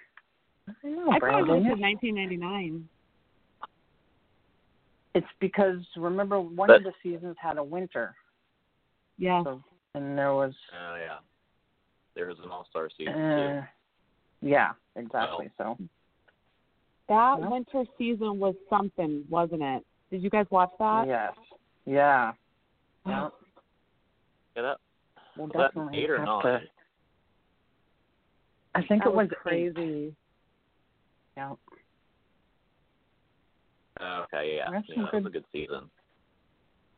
[0.84, 2.88] I know, I thought it was 1999.
[5.14, 8.14] It's because remember one But- of the seasons had a winter,
[9.18, 9.42] Yeah.
[9.44, 9.62] so,
[9.94, 10.54] and there was.
[10.72, 11.18] Oh yeah.
[12.14, 13.64] There was an all star season Uh,
[14.42, 15.50] yeah, exactly.
[15.56, 15.78] So
[17.08, 17.48] That Yeah.
[17.48, 19.84] winter season was something, wasn't it?
[20.10, 21.06] Did you guys watch that?
[21.06, 21.34] yes,
[21.86, 22.32] yeah,
[23.06, 23.28] yeah.
[23.28, 23.32] too.
[24.56, 24.76] Yeah, that
[25.36, 26.42] We'll was that definitely eight or have nine?
[26.42, 26.62] to.
[28.74, 29.74] I think that it was, was eight.
[29.74, 30.16] crazy.
[31.36, 31.54] Yeah.
[34.00, 35.90] Oh, okay, yeah, That's yeah, that was a good season.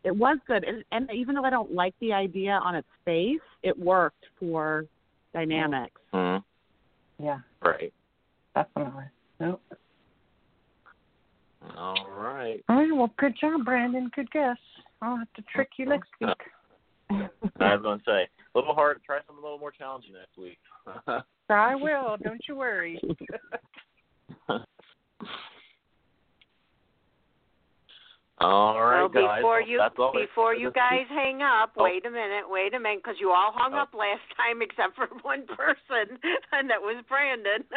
[0.05, 3.41] It was good, and, and even though I don't like the idea on its face,
[3.63, 4.85] it worked for
[5.33, 6.01] dynamics.
[6.13, 6.37] hmm
[7.19, 7.93] Yeah, Right.
[8.55, 9.05] definitely.
[9.41, 9.63] Nope.
[11.77, 12.63] All right.
[12.69, 12.95] All right.
[12.95, 14.11] Well, good job, Brandon.
[14.15, 14.59] Good guess.
[15.01, 16.29] I'll have to trick you next week.
[17.11, 19.01] I was going to say a little hard.
[19.05, 20.59] Try something a little more challenging next week.
[21.49, 22.17] I will.
[22.23, 23.01] Don't you worry.
[28.39, 29.39] all right, well, guys.
[29.41, 31.85] before you that's before you guys hang up, Oh.
[31.85, 33.79] wait a minute, wait a minute, because you all hung Oh.
[33.79, 36.19] up last time except for one person,
[36.53, 37.65] and that was Brandon.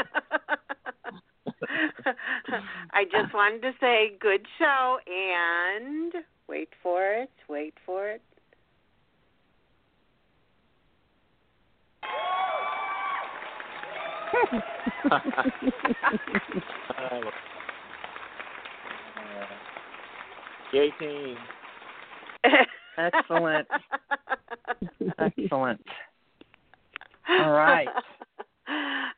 [2.93, 6.13] I just wanted to say good show and
[6.47, 8.21] wait for it, wait for it.
[16.97, 17.21] Uh,
[20.73, 21.37] Yay team.
[22.97, 23.67] Excellent.
[25.19, 25.81] Excellent.
[27.29, 27.87] All right.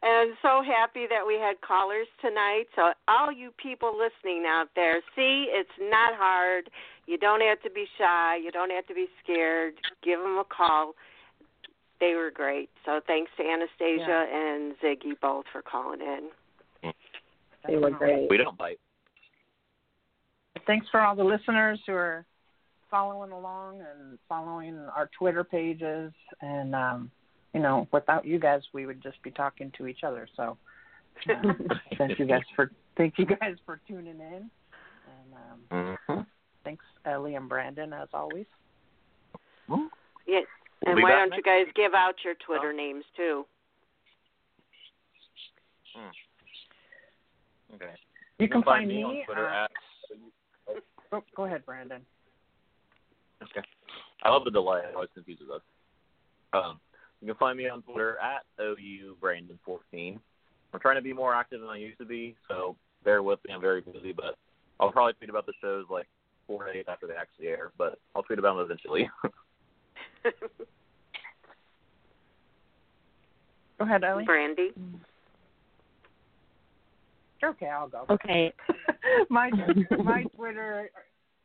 [0.02, 2.66] And so happy that we had callers tonight.
[2.76, 6.70] So, all you people listening out there, see, it's not hard.
[7.08, 8.38] You don't have to be shy.
[8.42, 9.74] You don't have to be scared.
[10.04, 10.94] Give them a call.
[12.00, 12.70] They were great.
[12.86, 16.94] So, thanks to Anastasia and Ziggy both for calling in.
[17.68, 18.30] They were great.
[18.30, 18.80] We don't bite.
[20.70, 22.24] Thanks for all the listeners who are
[22.92, 26.14] following along and following our Twitter pages.
[26.42, 27.10] And, um,
[27.56, 30.28] you know, without you guys, we would just be talking to each other.
[30.38, 30.60] So,
[31.32, 31.68] um,
[31.98, 34.48] thank you guys for thank you guys for tuning in.
[35.10, 36.22] And um, hmm
[36.64, 38.46] thanks, Ellie and Brandon, as always.
[39.68, 39.76] Yeah.
[39.76, 39.88] We'll
[40.86, 43.44] And why don't you next- guys give out your Twitter names too?
[47.74, 47.86] Okay.
[48.38, 49.04] You can find me me.
[49.04, 49.72] on Twitter uh, at.
[51.12, 52.02] Oh, go ahead, Brandon.
[53.42, 53.66] Okay.
[54.24, 54.82] I love the delay.
[54.88, 55.62] It always confuses us.
[56.54, 56.80] Um,
[57.22, 60.20] you can find me on Twitter at OU Brandon14.
[60.74, 63.54] I'm trying to be more active than I used to be, so bear with me.
[63.54, 64.38] I'm very busy, but
[64.80, 66.08] I'll probably tweet about the shows like
[66.48, 69.10] four days after they actually air, but I'll tweet about them eventually.
[73.80, 74.26] Go ahead, Ellie.
[74.26, 74.74] Brandi.
[77.44, 78.06] Okay, I'll go.
[78.10, 78.54] Okay.
[79.30, 79.50] my
[80.04, 80.90] my Twitter,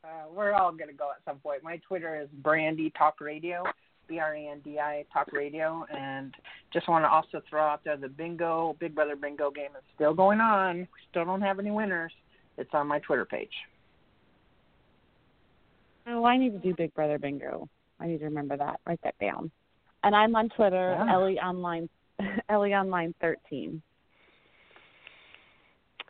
[0.05, 1.63] uh, we're all gonna go at some point.
[1.63, 3.65] My Twitter is Brandi Talk Radio,
[4.09, 6.35] B R A N D I Talk Radio, and
[6.73, 10.15] just want to also throw out there the bingo, Big Brother bingo game is still
[10.15, 10.81] going on.
[10.81, 12.13] We still don't have any winners.
[12.57, 13.51] It's on my Twitter page.
[16.07, 17.69] Oh, I need to do Big Brother Bingo.
[17.99, 18.81] I need to remember that.
[18.87, 19.51] Write that down.
[20.03, 21.13] And I'm on Twitter, Yeah.
[21.13, 21.89] Ellie Online,
[22.49, 23.81] Ellie Online 13.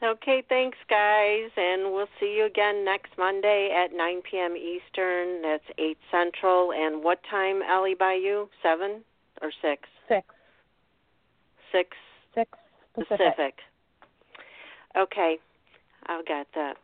[0.05, 4.55] Okay, thanks, guys, and we'll see you again next Monday at 9 p.m.
[4.55, 5.41] Eastern.
[5.41, 6.73] That's 8 Central.
[6.73, 8.51] And what time, Ellie, by you?
[8.63, 9.03] 7
[9.41, 9.89] or 6?
[10.09, 10.27] Six.
[11.73, 11.97] 6
[12.35, 12.51] Six
[12.95, 13.19] Pacific.
[13.19, 13.55] Pacific.
[14.95, 15.39] Okay,
[16.07, 16.77] I've got that.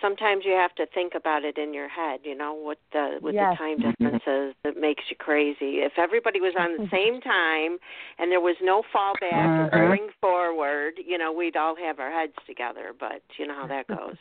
[0.00, 3.34] Sometimes you have to think about it in your head, you know, what the with
[3.34, 3.54] Yes.
[3.54, 4.04] the time mm-hmm.
[4.04, 5.82] differences that makes you crazy.
[5.82, 6.94] If everybody was on the mm-hmm.
[6.94, 7.78] same time
[8.18, 9.88] and there was no fallback or Mhm.
[9.88, 13.88] going forward, you know, we'd all have our heads together, but you know how that
[13.88, 14.06] mm-hmm.
[14.06, 14.16] goes.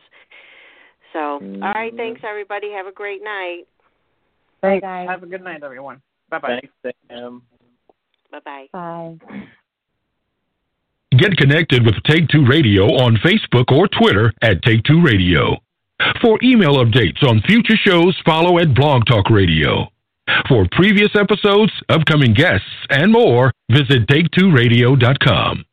[1.14, 2.72] So, all right, thanks everybody.
[2.72, 3.66] Have a great night.
[4.62, 4.82] Thanks.
[4.82, 5.08] guys.
[5.08, 6.02] Have a good night, everyone.
[6.30, 6.60] Bye bye.
[6.84, 7.42] Thanks, Sam.
[8.32, 8.68] Bye-bye.
[8.74, 9.18] Bye.
[11.18, 15.58] Get connected with Take Two Radio on Facebook or Twitter at Take Two Radio.
[16.22, 19.88] For email updates on future shows, follow at Blog Talk Radio.
[20.50, 25.67] For previous episodes, upcoming guests, and more, visit take2radio.com.